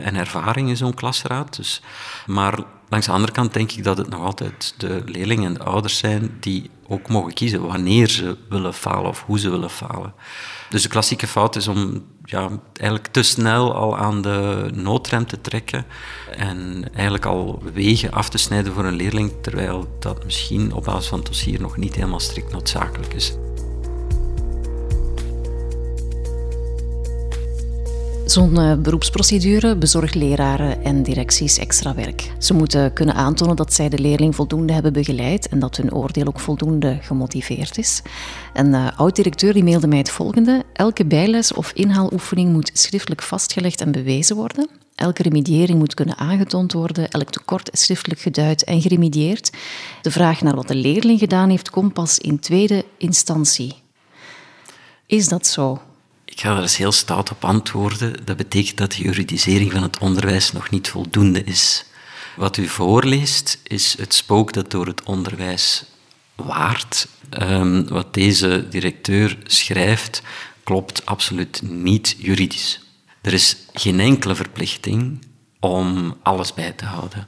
en 0.04 0.16
ervaring 0.16 0.70
in 0.70 0.78
zo'n 0.78 0.94
klasraad. 0.94 1.56
Dus, 1.56 1.82
maar 2.26 2.60
langs 2.90 3.06
de 3.06 3.12
andere 3.12 3.32
kant 3.32 3.54
denk 3.54 3.72
ik 3.72 3.84
dat 3.84 3.98
het 3.98 4.10
nog 4.10 4.24
altijd 4.24 4.74
de 4.78 5.02
leerlingen 5.06 5.46
en 5.46 5.54
de 5.54 5.64
ouders 5.64 5.98
zijn 5.98 6.38
die 6.40 6.70
ook 6.88 7.10
mogen 7.10 7.34
kiezen 7.34 7.68
wanneer 7.68 8.10
ze 8.10 8.38
willen 8.50 8.74
falen 8.74 9.10
of 9.10 9.24
hoe 9.26 9.40
ze 9.40 9.50
willen 9.50 9.70
falen. 9.70 10.14
Dus 10.70 10.82
de 10.82 10.90
klassieke 10.90 11.28
fout 11.28 11.56
is 11.56 11.68
om 11.68 12.06
ja, 12.24 12.50
eigenlijk 12.74 13.14
te 13.14 13.24
snel 13.24 13.76
al 13.76 13.98
aan 13.98 14.22
de 14.22 14.70
noodrem 14.74 15.26
te 15.26 15.42
trekken 15.42 15.86
en 16.32 16.90
eigenlijk 16.94 17.26
al 17.26 17.62
wegen 17.74 18.12
af 18.12 18.30
te 18.30 18.38
snijden 18.38 18.74
voor 18.74 18.86
een 18.86 18.96
leerling, 18.96 19.32
terwijl 19.42 19.98
dat 20.00 20.24
misschien 20.24 20.74
op 20.74 20.84
basis 20.84 21.08
van 21.08 21.18
het 21.18 21.28
dossier 21.28 21.62
nog 21.62 21.78
niet 21.78 21.96
helemaal 21.96 22.20
strikt 22.20 22.52
noodzakelijk 22.52 23.14
is. 23.14 23.34
Zo'n 28.28 28.60
uh, 28.60 28.74
beroepsprocedure 28.76 29.76
bezorgt 29.76 30.16
leraren 30.16 30.84
en 30.84 31.04
directies 31.04 31.58
extra 31.58 31.96
werk. 31.96 32.32
Ze 32.40 32.54
moeten 32.54 32.94
kunnen 32.94 33.16
aantonen 33.16 33.56
dat 33.56 33.74
zij 33.74 33.90
de 33.90 34.00
leerling 34.00 34.36
voldoende 34.36 34.74
hebben 34.74 34.94
begeleid 34.94 35.48
en 35.48 35.60
dat 35.60 35.76
hun 35.76 35.94
oordeel 35.94 36.26
ook 36.28 36.40
voldoende 36.40 36.98
gemotiveerd 37.02 37.78
is. 37.78 38.02
Een 38.54 38.68
uh, 38.68 38.88
oud-directeur 38.96 39.54
die 39.54 39.64
mailde 39.64 39.88
mij 39.88 39.98
het 39.98 40.10
volgende. 40.10 40.64
Elke 40.74 41.06
bijles 41.06 41.54
of 41.54 41.72
inhaaloefening 41.72 42.52
moet 42.52 42.72
schriftelijk 42.74 43.22
vastgelegd 43.22 43.82
en 43.82 43.92
bewezen 43.92 44.36
worden. 44.36 44.70
Elke 44.96 45.24
remediering 45.24 45.80
moet 45.80 45.94
kunnen 45.94 46.18
aangetoond 46.18 46.74
worden, 46.74 47.10
elk 47.10 47.30
tekort 47.30 47.72
is 47.72 47.84
schriftelijk 47.84 48.22
geduid 48.22 48.64
en 48.64 48.82
geremedieerd. 48.82 49.52
De 50.02 50.12
vraag 50.12 50.42
naar 50.42 50.56
wat 50.56 50.68
de 50.68 50.76
leerling 50.76 51.20
gedaan 51.20 51.50
heeft 51.50 51.70
komt 51.70 51.94
pas 51.94 52.18
in 52.18 52.40
tweede 52.40 52.86
instantie. 52.98 53.76
Is 55.06 55.28
dat 55.28 55.48
zo? 55.48 55.80
Ik 56.38 56.44
ga 56.44 56.56
er 56.56 56.62
eens 56.62 56.78
heel 56.78 56.92
stout 56.92 57.32
op 57.32 57.46
antwoorden. 57.46 58.26
Dat 58.26 58.38
betekent 58.38 58.78
dat 58.78 58.92
de 58.92 59.04
juridisering 59.04 59.72
van 59.72 59.82
het 59.82 59.98
onderwijs 59.98 60.52
nog 60.52 60.70
niet 60.70 60.90
voldoende 60.90 61.44
is. 61.44 61.86
Wat 62.36 62.58
u 62.58 62.68
voorleest 62.68 63.60
is 63.64 63.98
het 63.98 64.14
spook 64.14 64.54
dat 64.54 64.72
door 64.72 64.86
het 64.86 65.04
onderwijs 65.04 65.86
waart. 66.36 67.08
Um, 67.30 67.88
wat 67.88 68.14
deze 68.14 68.68
directeur 68.70 69.38
schrijft 69.44 70.22
klopt 70.64 71.06
absoluut 71.06 71.62
niet 71.62 72.16
juridisch. 72.18 72.80
Er 73.22 73.34
is 73.34 73.58
geen 73.74 74.00
enkele 74.00 74.36
verplichting 74.36 75.26
om 75.60 76.16
alles 76.24 76.54
bij 76.54 76.72
te 76.72 76.86
houden. 76.86 77.28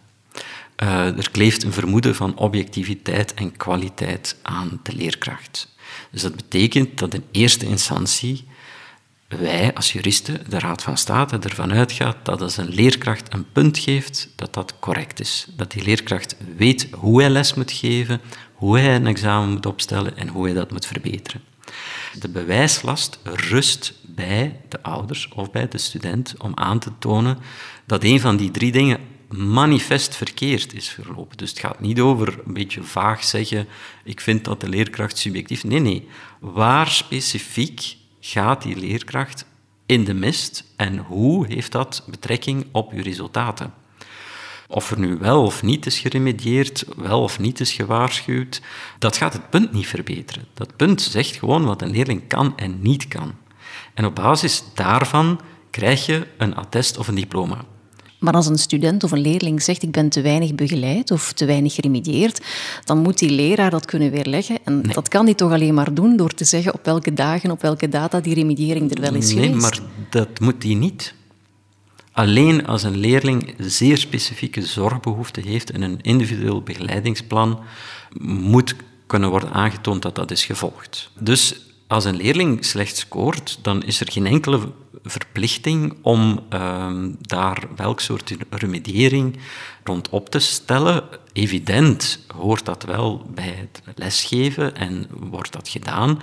Uh, 0.84 1.18
er 1.18 1.32
kleeft 1.32 1.64
een 1.64 1.74
vermoeden 1.74 2.16
van 2.16 2.38
objectiviteit 2.38 3.34
en 3.34 3.58
kwaliteit 3.58 4.36
aan 4.42 4.80
de 4.84 4.94
leerkracht. 4.94 5.68
Dus 6.12 6.22
dat 6.22 6.36
betekent 6.36 6.98
dat 6.98 7.14
in 7.14 7.24
eerste 7.32 7.66
instantie 7.66 8.48
wij 9.38 9.74
als 9.74 9.92
juristen, 9.92 10.50
de 10.50 10.60
Raad 10.60 10.84
van 10.84 10.98
State, 10.98 11.38
ervan 11.38 11.74
uitgaat 11.74 12.18
dat 12.24 12.42
als 12.42 12.58
een 12.58 12.70
leerkracht 12.70 13.34
een 13.34 13.52
punt 13.52 13.78
geeft, 13.78 14.30
dat 14.36 14.54
dat 14.54 14.74
correct 14.80 15.20
is. 15.20 15.48
Dat 15.56 15.72
die 15.72 15.84
leerkracht 15.84 16.36
weet 16.58 16.88
hoe 16.92 17.22
hij 17.22 17.30
les 17.30 17.54
moet 17.54 17.72
geven, 17.72 18.22
hoe 18.54 18.80
hij 18.80 18.96
een 18.96 19.08
examen 19.08 19.50
moet 19.50 19.66
opstellen 19.66 20.18
en 20.18 20.28
hoe 20.28 20.46
hij 20.46 20.54
dat 20.54 20.72
moet 20.72 20.86
verbeteren. 20.86 21.42
De 22.20 22.30
bewijslast 22.30 23.20
rust 23.24 23.94
bij 24.06 24.60
de 24.70 24.84
ouders 24.84 25.30
of 25.36 25.52
bij 25.52 25.68
de 25.68 25.78
student 25.78 26.36
om 26.38 26.52
aan 26.56 26.80
te 26.80 26.92
tonen 27.00 27.38
dat 27.86 28.04
een 28.04 28.20
van 28.20 28.38
die 28.38 28.52
drie 28.52 28.72
dingen 28.72 29.00
manifest 29.30 30.16
verkeerd 30.16 30.74
is 30.74 30.90
verlopen. 30.90 31.38
Dus 31.38 31.50
het 31.50 31.60
gaat 31.60 31.80
niet 31.80 32.00
over 32.00 32.40
een 32.46 32.54
beetje 32.54 32.84
vaag 32.84 33.24
zeggen, 33.24 33.68
ik 34.04 34.22
vind 34.22 34.46
dat 34.46 34.62
de 34.62 34.70
leerkracht 34.70 35.18
subjectief... 35.18 35.64
Nee, 35.64 35.80
nee. 35.80 36.08
Waar 36.40 36.88
specifiek 36.88 37.98
gaat 38.20 38.62
die 38.62 38.76
leerkracht 38.76 39.46
in 39.86 40.04
de 40.04 40.14
mist 40.14 40.64
en 40.76 40.98
hoe 40.98 41.48
heeft 41.48 41.72
dat 41.72 42.04
betrekking 42.10 42.66
op 42.72 42.92
uw 42.92 43.04
resultaten? 43.04 43.74
Of 44.68 44.92
er 44.92 45.00
nu 45.00 45.18
wel 45.18 45.44
of 45.44 45.64
niet 45.64 45.86
is 45.86 46.00
geremedieerd, 46.00 46.86
wel 46.96 47.22
of 47.22 47.40
niet 47.40 47.60
is 47.60 47.72
gewaarschuwd, 47.72 48.62
dat 49.00 49.18
gaat 49.18 49.34
het 49.34 49.50
punt 49.50 49.72
niet 49.72 49.88
verbeteren. 49.88 50.46
Dat 50.54 50.76
punt 50.76 51.02
zegt 51.02 51.36
gewoon 51.36 51.66
wat 51.66 51.82
een 51.82 51.92
leerling 51.92 52.28
kan 52.28 52.58
en 52.58 52.82
niet 52.82 53.08
kan. 53.08 53.34
En 53.94 54.06
op 54.06 54.16
basis 54.16 54.64
daarvan 54.74 55.42
krijg 55.70 56.06
je 56.06 56.28
een 56.38 56.56
attest 56.56 56.98
of 56.98 57.08
een 57.08 57.16
diploma. 57.16 57.66
Maar 58.20 58.34
als 58.34 58.48
een 58.48 58.58
student 58.58 59.04
of 59.04 59.12
een 59.12 59.22
leerling 59.22 59.62
zegt 59.62 59.84
ik 59.84 59.92
ben 59.92 60.10
te 60.10 60.22
weinig 60.22 60.56
begeleid 60.56 61.12
of 61.12 61.34
te 61.34 61.46
weinig 61.46 61.74
geremedieerd, 61.74 62.42
dan 62.84 62.98
moet 62.98 63.18
die 63.18 63.30
leraar 63.30 63.70
dat 63.70 63.86
kunnen 63.86 64.12
weerleggen. 64.12 64.58
En 64.64 64.82
dat 64.82 65.08
kan 65.08 65.26
hij 65.26 65.34
toch 65.34 65.52
alleen 65.52 65.74
maar 65.74 65.94
doen 65.94 66.18
door 66.18 66.34
te 66.34 66.46
zeggen 66.46 66.74
op 66.74 66.86
welke 66.86 67.14
dagen, 67.14 67.52
op 67.52 67.62
welke 67.62 67.90
data 67.90 68.20
die 68.20 68.34
remediering 68.34 68.96
er 68.96 69.02
wel 69.02 69.16
is 69.16 69.34
nee, 69.34 69.34
geweest. 69.34 69.52
Nee, 69.52 69.62
maar 69.62 69.80
dat 70.10 70.40
moet 70.40 70.64
hij 70.64 70.74
niet. 70.74 71.14
Alleen 72.12 72.68
als 72.68 72.84
een 72.84 72.98
leerling 72.98 73.54
zeer 73.58 73.98
specifieke 73.98 74.66
zorgbehoeften 74.66 75.44
heeft 75.44 75.72
en 75.72 75.82
een 75.82 76.02
individueel 76.02 76.62
begeleidingsplan 76.62 77.60
moet 78.28 78.76
kunnen 79.08 79.30
worden 79.30 79.52
aangetoond 79.52 80.02
dat 80.02 80.16
dat 80.16 80.32
is 80.32 80.46
gevolgd. 80.46 81.12
Dus 81.20 81.69
als 81.90 82.06
een 82.06 82.16
leerling 82.16 82.66
slecht 82.66 82.98
scoort, 82.98 83.60
dan 83.62 83.84
is 83.84 84.00
er 84.00 84.12
geen 84.12 84.26
enkele 84.26 84.60
verplichting 85.04 85.98
om 86.02 86.40
ehm, 86.50 87.10
daar 87.22 87.64
welk 87.76 88.00
soort 88.00 88.36
remediering 88.50 89.38
rond 89.84 90.10
op 90.10 90.30
te 90.30 90.40
stellen. 90.40 91.04
Evident 91.34 92.26
hoort 92.36 92.66
dat 92.66 92.84
wel 92.84 93.26
bij 93.34 93.56
het 93.58 93.82
lesgeven 93.96 94.76
en 94.76 95.08
wordt 95.10 95.54
dat 95.54 95.70
gedaan. 95.70 96.20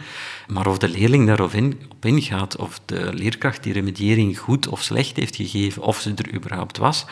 Maar 0.48 0.66
of 0.66 0.79
de 0.79 0.88
leerling 0.88 1.26
daarop 1.26 1.52
in, 1.52 1.81
op 1.88 2.05
ingaat, 2.05 2.57
of 2.57 2.81
de 2.85 3.14
leerkracht 3.14 3.62
die 3.62 3.72
remediering 3.72 4.38
goed 4.38 4.68
of 4.68 4.83
slecht 4.83 5.16
heeft 5.16 5.37
gegeven, 5.37 5.83
of 5.83 6.00
ze 6.00 6.12
er 6.16 6.35
überhaupt 6.35 6.79
was, 6.79 7.05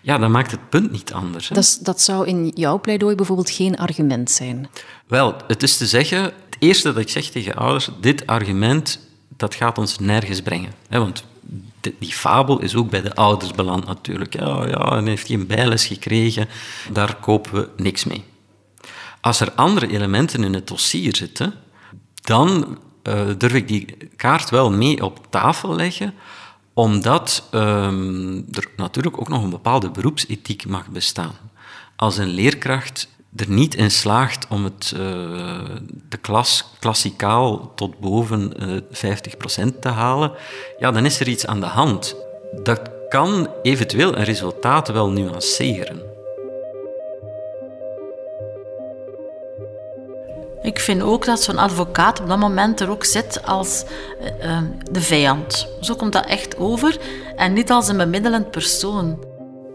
ja, 0.00 0.18
dan 0.18 0.30
maakt 0.30 0.50
het 0.50 0.68
punt 0.68 0.90
niet 0.90 1.12
anders. 1.12 1.48
Hè? 1.48 1.54
Dat, 1.54 1.78
dat 1.82 2.00
zou 2.00 2.26
in 2.26 2.50
jouw 2.54 2.80
pleidooi 2.80 3.14
bijvoorbeeld 3.14 3.50
geen 3.50 3.76
argument 3.76 4.30
zijn. 4.30 4.68
Wel, 5.06 5.34
het 5.46 5.62
is 5.62 5.76
te 5.76 5.86
zeggen, 5.86 6.32
eerste 6.58 6.92
dat 6.92 7.02
ik 7.02 7.08
zeg 7.08 7.24
tegen 7.24 7.54
ouders, 7.54 7.90
dit 8.00 8.26
argument 8.26 9.06
dat 9.36 9.54
gaat 9.54 9.78
ons 9.78 9.98
nergens 9.98 10.40
brengen. 10.40 10.72
Hè, 10.88 10.98
want 10.98 11.24
die 11.98 12.12
fabel 12.12 12.60
is 12.60 12.74
ook 12.74 12.90
bij 12.90 13.02
de 13.02 13.14
ouders 13.14 13.50
beland 13.52 13.86
natuurlijk. 13.86 14.34
Ja, 14.34 14.66
ja, 14.66 14.96
en 14.96 15.06
heeft 15.06 15.28
hij 15.28 15.36
een 15.36 15.46
bijles 15.46 15.86
gekregen, 15.86 16.48
daar 16.92 17.16
kopen 17.16 17.52
we 17.52 17.68
niks 17.76 18.04
mee. 18.04 18.24
Als 19.20 19.40
er 19.40 19.52
andere 19.52 19.88
elementen 19.88 20.44
in 20.44 20.54
het 20.54 20.66
dossier 20.66 21.16
zitten, 21.16 21.54
dan 22.22 22.78
uh, 23.02 23.20
durf 23.38 23.54
ik 23.54 23.68
die 23.68 23.96
kaart 24.16 24.50
wel 24.50 24.70
mee 24.70 25.04
op 25.04 25.26
tafel 25.30 25.74
leggen, 25.74 26.14
omdat 26.72 27.48
um, 27.52 28.46
er 28.50 28.66
natuurlijk 28.76 29.20
ook 29.20 29.28
nog 29.28 29.42
een 29.42 29.50
bepaalde 29.50 29.90
beroepsethiek 29.90 30.66
mag 30.66 30.88
bestaan. 30.88 31.34
Als 31.96 32.16
een 32.16 32.28
leerkracht 32.28 33.08
er 33.36 33.50
niet 33.50 33.74
in 33.74 33.90
slaagt 33.90 34.46
om 34.48 34.64
het, 34.64 34.92
uh, 34.96 35.00
de 36.08 36.16
klas 36.20 36.64
klassikaal 36.78 37.72
tot 37.74 37.98
boven 37.98 38.52
uh, 38.62 38.76
eh, 38.76 39.18
50% 39.72 39.78
te 39.80 39.88
halen, 39.88 40.32
ja, 40.78 40.90
dan 40.90 41.04
is 41.04 41.20
er 41.20 41.28
iets 41.28 41.46
aan 41.46 41.60
de 41.60 41.66
hand. 41.66 42.16
Dat 42.62 42.80
kan 43.08 43.48
eventueel 43.62 44.16
een 44.16 44.24
resultaat 44.24 44.88
wel 44.88 45.10
nuanceren. 45.10 46.08
Ik 50.62 50.80
vind 50.80 51.02
ook 51.02 51.24
dat 51.24 51.42
zo'n 51.42 51.58
advocaat 51.58 52.20
op 52.20 52.28
dat 52.28 52.38
moment 52.38 52.80
er 52.80 52.90
ook 52.90 53.04
zit 53.04 53.46
als 53.46 53.84
uh, 54.42 54.60
de 54.90 55.00
vijand. 55.00 55.68
Zo 55.80 55.94
komt 55.94 56.12
dat 56.12 56.26
echt 56.26 56.56
over 56.56 56.98
en 57.36 57.52
niet 57.52 57.70
als 57.70 57.88
een 57.88 57.96
bemiddelend 57.96 58.50
persoon. 58.50 59.27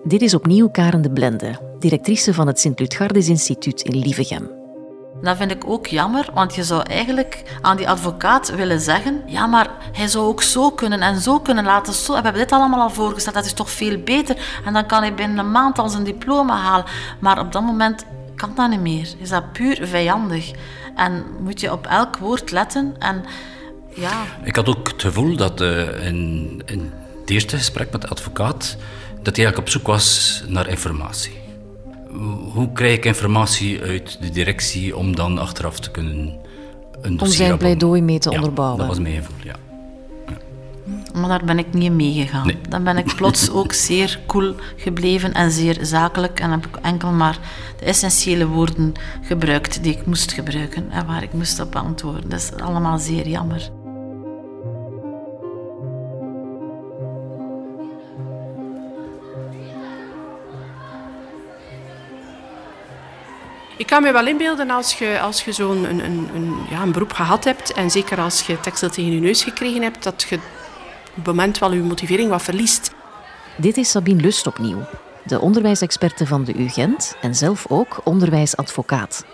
Dit 0.04 0.22
is 0.22 0.34
opnieuw 0.34 0.70
Karen 0.70 1.02
de 1.02 1.12
Blende, 1.12 1.60
directrice 1.80 2.34
van 2.34 2.48
het 2.48 2.60
Sint-Lutgardis 2.60 3.28
Instituut 3.28 3.82
in 3.82 4.00
Lievegem. 4.00 4.50
Dat 5.22 5.38
vind 5.38 5.52
ik 5.52 5.64
ook 5.68 5.88
jammer, 5.88 6.30
want 6.34 6.56
je 6.56 6.64
zou 6.64 6.82
eigenlijk 6.82 7.44
aan 7.62 7.78
die 7.78 7.90
advocaat 7.90 8.56
willen 8.56 8.80
zeggen: 8.80 9.22
ja, 9.26 9.46
maar 9.46 9.70
hij 9.92 10.08
zou 10.08 10.26
ook 10.26 10.42
zo 10.42 10.72
kunnen 10.72 11.02
en 11.02 11.22
zo 11.22 11.40
kunnen 11.40 11.64
laten. 11.64 11.94
Zo, 11.94 12.08
we 12.14 12.22
hebben 12.22 12.42
dit 12.42 12.52
allemaal 12.52 12.82
al 12.82 12.90
voorgesteld, 12.90 13.36
dat 13.36 13.46
is 13.46 13.54
toch 13.54 13.70
veel 13.70 13.98
beter. 13.98 14.62
En 14.66 14.74
dan 14.74 14.86
kan 14.86 15.02
hij 15.02 15.14
binnen 15.14 15.38
een 15.38 15.52
maand 15.52 15.80
al 15.80 15.90
zijn 15.90 16.04
diploma 16.04 16.58
halen. 16.58 16.86
Maar 17.20 17.40
op 17.40 17.52
dat 17.52 17.62
moment 17.64 18.06
kan 18.36 18.52
dat 18.56 18.70
niet 18.70 18.82
meer. 18.82 19.14
Is 19.18 19.30
dat 19.30 19.52
puur 19.52 19.88
vijandig. 19.88 20.52
En 20.96 21.24
moet 21.40 21.60
je 21.60 21.72
op 21.72 21.88
elk 21.88 22.18
woord 22.18 22.52
letten. 22.52 22.96
En, 23.00 23.24
ja. 23.90 24.24
Ik 24.44 24.56
had 24.56 24.68
ook 24.68 24.88
het 24.88 25.02
gevoel 25.02 25.36
dat 25.36 25.62
uh, 25.62 26.06
in, 26.06 26.62
in 26.66 26.92
het 27.22 27.30
eerste 27.30 27.58
gesprek 27.58 27.92
met 27.92 28.02
de 28.02 28.08
advocaat 28.08 28.78
dat 29.24 29.36
hij 29.36 29.46
eigenlijk 29.46 29.58
op 29.58 29.70
zoek 29.70 29.88
was 29.88 30.44
naar 30.48 30.68
informatie. 30.68 31.42
hoe 32.54 32.72
krijg 32.72 32.98
ik 32.98 33.06
informatie 33.06 33.82
uit 33.82 34.18
de 34.22 34.30
directie 34.30 34.98
om 34.98 35.16
dan 35.16 35.38
achteraf 35.38 35.80
te 35.80 35.92
kunnen 35.92 36.42
een 37.02 37.18
dossier 37.18 37.42
Om 37.42 37.48
zijn 37.48 37.58
pleidooi 37.58 38.02
mee 38.02 38.20
te 38.20 38.32
onderbouwen. 38.32 38.78
dat 38.78 38.88
was 38.88 39.00
mijn 39.00 39.16
gevoel, 39.16 39.36
ja. 39.44 39.56
Maar 41.14 41.30
daar 41.30 41.44
ben 41.46 41.60
ik 41.60 41.74
niet 41.74 41.84
in 41.84 41.96
meegegaan. 41.96 42.46
Nee. 42.46 42.58
Dan 42.70 42.84
ben 42.84 42.98
ik 42.98 43.16
plots 43.16 43.50
ook 43.50 43.74
zeer 43.90 44.20
cool 44.28 44.56
gebleven 44.76 45.34
en 45.34 45.52
zeer 45.52 45.78
zakelijk. 45.82 46.40
En 46.40 46.52
heb 46.52 46.66
ik 46.66 46.76
enkel 46.76 47.12
maar 47.12 47.40
de 47.80 47.86
essentiële 47.86 48.48
woorden 48.48 48.94
gebruikt 49.22 49.84
die 49.84 49.94
ik 49.98 50.06
moest 50.06 50.32
gebruiken 50.32 50.92
en 50.92 51.06
waar 51.06 51.24
ik 51.24 51.34
moest 51.34 51.60
op 51.60 51.76
antwoorden. 51.76 52.30
Dat 52.30 52.40
is 52.40 52.62
allemaal 52.62 52.98
zeer 52.98 53.28
jammer. 53.28 53.70
Ik 63.78 63.86
kan 63.88 64.02
me 64.04 64.12
wel 64.12 64.28
inbeelden 64.28 64.70
als 64.70 64.94
je, 64.94 65.20
als 65.20 65.44
je 65.44 65.52
zo'n 65.52 65.84
een, 65.84 66.06
een, 66.06 66.30
een, 66.34 66.56
ja, 66.70 66.82
een 66.82 66.92
beroep 66.92 67.14
gehad 67.14 67.44
hebt, 67.44 67.74
en 67.74 67.92
zeker 67.92 68.20
als 68.20 68.42
je 68.42 68.60
tekstel 68.60 68.90
tegen 68.90 69.14
je 69.14 69.20
neus 69.20 69.44
gekregen 69.44 69.82
hebt, 69.82 70.04
dat 70.04 70.26
je 70.30 70.36
op 70.36 71.16
het 71.16 71.26
moment 71.26 71.58
wel 71.58 71.74
je 71.74 71.82
motivering 71.82 72.30
wat 72.30 72.42
verliest. 72.42 72.92
Dit 73.58 73.78
is 73.78 73.90
Sabine 73.90 74.22
Lust 74.22 74.48
opnieuw, 74.48 74.86
de 75.24 75.40
onderwijsexperte 75.40 76.28
van 76.28 76.44
de 76.44 76.54
UGent 76.58 77.16
en 77.22 77.36
zelf 77.36 77.66
ook 77.70 78.02
onderwijsadvocaat. 78.04 79.26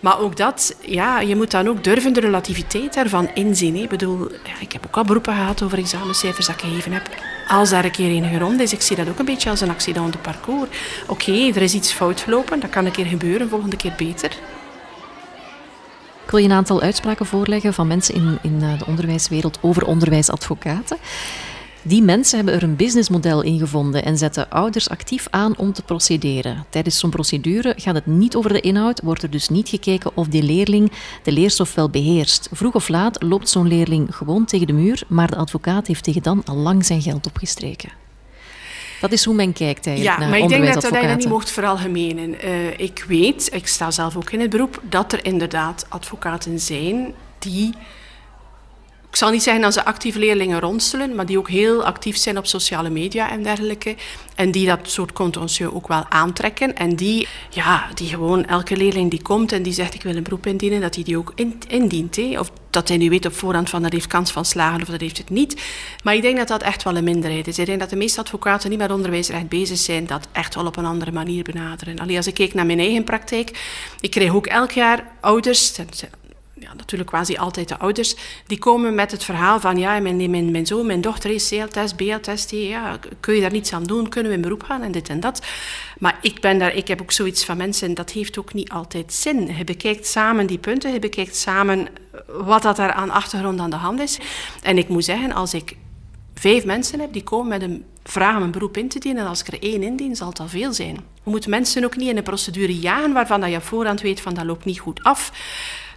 Maar 0.00 0.20
ook 0.20 0.36
dat, 0.36 0.76
ja, 0.80 1.20
je 1.20 1.36
moet 1.36 1.50
dan 1.50 1.68
ook 1.68 1.84
durven 1.84 2.12
de 2.12 2.20
relativiteit 2.20 2.94
daarvan 2.94 3.30
inzien. 3.34 3.76
hè. 3.76 3.82
Ik 3.82 3.88
bedoel, 3.88 4.30
ja, 4.30 4.60
ik 4.60 4.72
heb 4.72 4.86
ook 4.86 4.96
al 4.96 5.04
beroepen 5.04 5.34
gehad 5.34 5.62
over 5.62 5.78
examencijfers 5.78 6.46
dat 6.46 6.54
ik 6.54 6.60
gegeven 6.60 6.92
heb. 6.92 7.08
Als 7.48 7.70
daar 7.70 7.84
een 7.84 7.90
keer 7.90 8.10
enige 8.10 8.38
rond 8.38 8.60
is, 8.60 8.72
ik 8.72 8.80
zie 8.80 8.96
dat 8.96 9.08
ook 9.08 9.18
een 9.18 9.24
beetje 9.24 9.50
als 9.50 9.60
een 9.60 9.70
accident 9.70 10.12
de 10.12 10.18
parcours. 10.18 10.68
Oké, 11.06 11.32
er 11.32 11.62
is 11.62 11.74
iets 11.74 11.92
fout 11.92 12.20
gelopen, 12.20 12.60
dat 12.60 12.70
kan 12.70 12.84
een 12.84 12.92
keer 12.92 13.06
gebeuren, 13.06 13.48
volgende 13.48 13.76
keer 13.76 13.94
beter. 13.96 14.30
Ik 16.24 16.30
wil 16.30 16.40
je 16.40 16.46
een 16.48 16.52
aantal 16.52 16.80
uitspraken 16.80 17.26
voorleggen 17.26 17.74
van 17.74 17.86
mensen 17.86 18.14
in, 18.14 18.38
in 18.42 18.62
eh, 18.62 18.78
de 18.78 18.86
onderwijswereld 18.86 19.58
over 19.60 19.86
onderwijsadvocaten. 19.86 20.96
Die 21.86 22.02
mensen 22.02 22.36
hebben 22.36 22.54
er 22.54 22.62
een 22.62 22.76
businessmodel 22.76 23.42
in 23.42 23.58
gevonden 23.58 24.04
en 24.04 24.18
zetten 24.18 24.50
ouders 24.50 24.88
actief 24.88 25.26
aan 25.30 25.56
om 25.56 25.72
te 25.72 25.82
procederen. 25.82 26.64
Tijdens 26.68 26.98
zo'n 26.98 27.10
procedure 27.10 27.74
gaat 27.76 27.94
het 27.94 28.06
niet 28.06 28.36
over 28.36 28.52
de 28.52 28.60
inhoud, 28.60 29.00
wordt 29.02 29.22
er 29.22 29.30
dus 29.30 29.48
niet 29.48 29.68
gekeken 29.68 30.10
of 30.14 30.26
die 30.26 30.42
leerling 30.42 30.92
de 31.22 31.32
leerstof 31.32 31.74
wel 31.74 31.90
beheerst. 31.90 32.48
Vroeg 32.52 32.74
of 32.74 32.88
laat 32.88 33.22
loopt 33.22 33.48
zo'n 33.48 33.68
leerling 33.68 34.14
gewoon 34.16 34.44
tegen 34.44 34.66
de 34.66 34.72
muur, 34.72 35.02
maar 35.08 35.30
de 35.30 35.36
advocaat 35.36 35.86
heeft 35.86 36.04
tegen 36.04 36.22
dan 36.22 36.42
al 36.44 36.56
lang 36.56 36.84
zijn 36.84 37.02
geld 37.02 37.26
opgestreken. 37.26 37.90
Dat 39.00 39.12
is 39.12 39.24
hoe 39.24 39.34
men 39.34 39.52
kijkt 39.52 39.86
eigenlijk 39.86 40.16
Ja, 40.16 40.22
naar 40.22 40.30
maar 40.30 40.38
ik 40.38 40.48
denk 40.48 40.74
dat 40.74 40.82
je 40.82 40.90
dat 40.90 41.16
niet 41.16 41.28
mocht 41.28 41.50
veralgemenen. 41.50 42.40
Eh 42.40 42.78
ik 42.78 43.04
weet, 43.08 43.48
ik 43.52 43.66
sta 43.66 43.90
zelf 43.90 44.16
ook 44.16 44.30
in 44.30 44.40
het 44.40 44.50
beroep, 44.50 44.82
dat 44.88 45.12
er 45.12 45.24
inderdaad 45.24 45.86
advocaten 45.88 46.60
zijn 46.60 47.14
die... 47.38 47.74
Ik 49.14 49.20
zal 49.20 49.30
niet 49.30 49.42
zeggen 49.42 49.62
dat 49.62 49.72
ze 49.72 49.84
actief 49.84 50.14
leerlingen 50.14 50.60
ronselen, 50.60 51.14
maar 51.14 51.26
die 51.26 51.38
ook 51.38 51.48
heel 51.48 51.84
actief 51.84 52.16
zijn 52.16 52.38
op 52.38 52.46
sociale 52.46 52.90
media 52.90 53.30
en 53.30 53.42
dergelijke. 53.42 53.96
En 54.34 54.50
die 54.50 54.66
dat 54.66 54.78
soort 54.82 55.12
contentieux 55.12 55.74
ook 55.74 55.88
wel 55.88 56.06
aantrekken. 56.08 56.76
En 56.76 56.96
die, 56.96 57.28
ja, 57.50 57.88
die 57.94 58.08
gewoon 58.08 58.44
elke 58.44 58.76
leerling 58.76 59.10
die 59.10 59.22
komt 59.22 59.52
en 59.52 59.62
die 59.62 59.72
zegt 59.72 59.94
ik 59.94 60.02
wil 60.02 60.16
een 60.16 60.22
beroep 60.22 60.46
indienen, 60.46 60.80
dat 60.80 60.94
hij 60.94 61.04
die 61.04 61.18
ook 61.18 61.32
in- 61.34 61.62
indient. 61.68 62.16
Hè. 62.16 62.38
Of 62.38 62.50
dat 62.70 62.88
hij 62.88 62.96
nu 62.96 63.08
weet 63.08 63.26
op 63.26 63.34
voorhand 63.34 63.70
van 63.70 63.82
dat 63.82 63.92
heeft 63.92 64.06
kans 64.06 64.32
van 64.32 64.44
slagen 64.44 64.82
of 64.82 64.88
dat 64.88 65.00
heeft 65.00 65.18
het 65.18 65.30
niet. 65.30 65.62
Maar 66.02 66.14
ik 66.14 66.22
denk 66.22 66.36
dat 66.36 66.48
dat 66.48 66.62
echt 66.62 66.82
wel 66.82 66.96
een 66.96 67.04
minderheid 67.04 67.46
is. 67.46 67.58
Ik 67.58 67.66
denk 67.66 67.80
dat 67.80 67.90
de 67.90 67.96
meeste 67.96 68.20
advocaten 68.20 68.70
niet 68.70 68.78
met 68.78 68.92
onderwijsrecht 68.92 69.48
bezig 69.48 69.78
zijn, 69.78 70.06
dat 70.06 70.28
echt 70.32 70.54
wel 70.54 70.66
op 70.66 70.76
een 70.76 70.84
andere 70.84 71.12
manier 71.12 71.42
benaderen. 71.42 71.98
Allee, 71.98 72.16
als 72.16 72.26
ik 72.26 72.34
kijk 72.34 72.54
naar 72.54 72.66
mijn 72.66 72.78
eigen 72.78 73.04
praktijk, 73.04 73.50
ik 74.00 74.10
krijg 74.10 74.34
ook 74.34 74.46
elk 74.46 74.70
jaar 74.70 75.12
ouders, 75.20 75.74
ja, 76.64 76.74
natuurlijk 76.74 77.10
quasi 77.10 77.36
altijd 77.36 77.68
de 77.68 77.78
ouders, 77.78 78.14
die 78.46 78.58
komen 78.58 78.94
met 78.94 79.10
het 79.10 79.24
verhaal 79.24 79.60
van 79.60 79.78
ja, 79.78 80.00
mijn, 80.00 80.30
mijn, 80.30 80.50
mijn 80.50 80.66
zoon, 80.66 80.86
mijn 80.86 81.00
dochter 81.00 81.30
is 81.30 81.48
CL-test, 81.48 81.96
BL-test, 81.96 82.50
ja, 82.50 82.98
kun 83.20 83.34
je 83.34 83.40
daar 83.40 83.50
niets 83.50 83.72
aan 83.72 83.84
doen, 83.84 84.08
kunnen 84.08 84.30
we 84.30 84.36
in 84.36 84.42
beroep 84.42 84.62
gaan 84.62 84.82
en 84.82 84.92
dit 84.92 85.08
en 85.08 85.20
dat. 85.20 85.42
Maar 85.98 86.18
ik, 86.20 86.40
ben 86.40 86.58
daar, 86.58 86.74
ik 86.74 86.88
heb 86.88 87.00
ook 87.00 87.12
zoiets 87.12 87.44
van 87.44 87.56
mensen, 87.56 87.94
dat 87.94 88.10
heeft 88.10 88.38
ook 88.38 88.54
niet 88.54 88.70
altijd 88.70 89.12
zin. 89.12 89.56
Je 89.56 89.64
bekijkt 89.64 90.06
samen 90.06 90.46
die 90.46 90.58
punten, 90.58 90.92
je 90.92 90.98
bekijkt 90.98 91.36
samen 91.36 91.86
wat 92.26 92.62
dat 92.62 92.78
er 92.78 92.92
aan 92.92 93.10
achtergrond 93.10 93.60
aan 93.60 93.70
de 93.70 93.76
hand 93.76 94.00
is. 94.00 94.18
En 94.62 94.78
ik 94.78 94.88
moet 94.88 95.04
zeggen, 95.04 95.32
als 95.32 95.54
ik 95.54 95.76
vijf 96.34 96.64
mensen 96.64 97.00
heb 97.00 97.12
die 97.12 97.22
komen 97.22 97.48
met 97.48 97.62
een 97.62 97.84
vraag 98.04 98.36
om 98.36 98.42
een 98.42 98.50
beroep 98.50 98.76
in 98.76 98.88
te 98.88 98.98
dienen, 98.98 99.22
en 99.22 99.28
als 99.28 99.40
ik 99.40 99.46
er 99.46 99.62
één 99.62 99.82
indien, 99.82 100.16
zal 100.16 100.28
het 100.28 100.40
al 100.40 100.48
veel 100.48 100.72
zijn. 100.72 100.96
We 101.22 101.30
moeten 101.30 101.50
mensen 101.50 101.84
ook 101.84 101.96
niet 101.96 102.08
in 102.08 102.16
een 102.16 102.22
procedure 102.22 102.78
jagen 102.78 103.12
waarvan 103.12 103.40
dat 103.40 103.50
je 103.50 103.60
voorhand 103.60 104.00
weet 104.00 104.20
van 104.20 104.34
dat 104.34 104.44
loopt 104.44 104.64
niet 104.64 104.78
goed 104.78 105.02
af. 105.02 105.32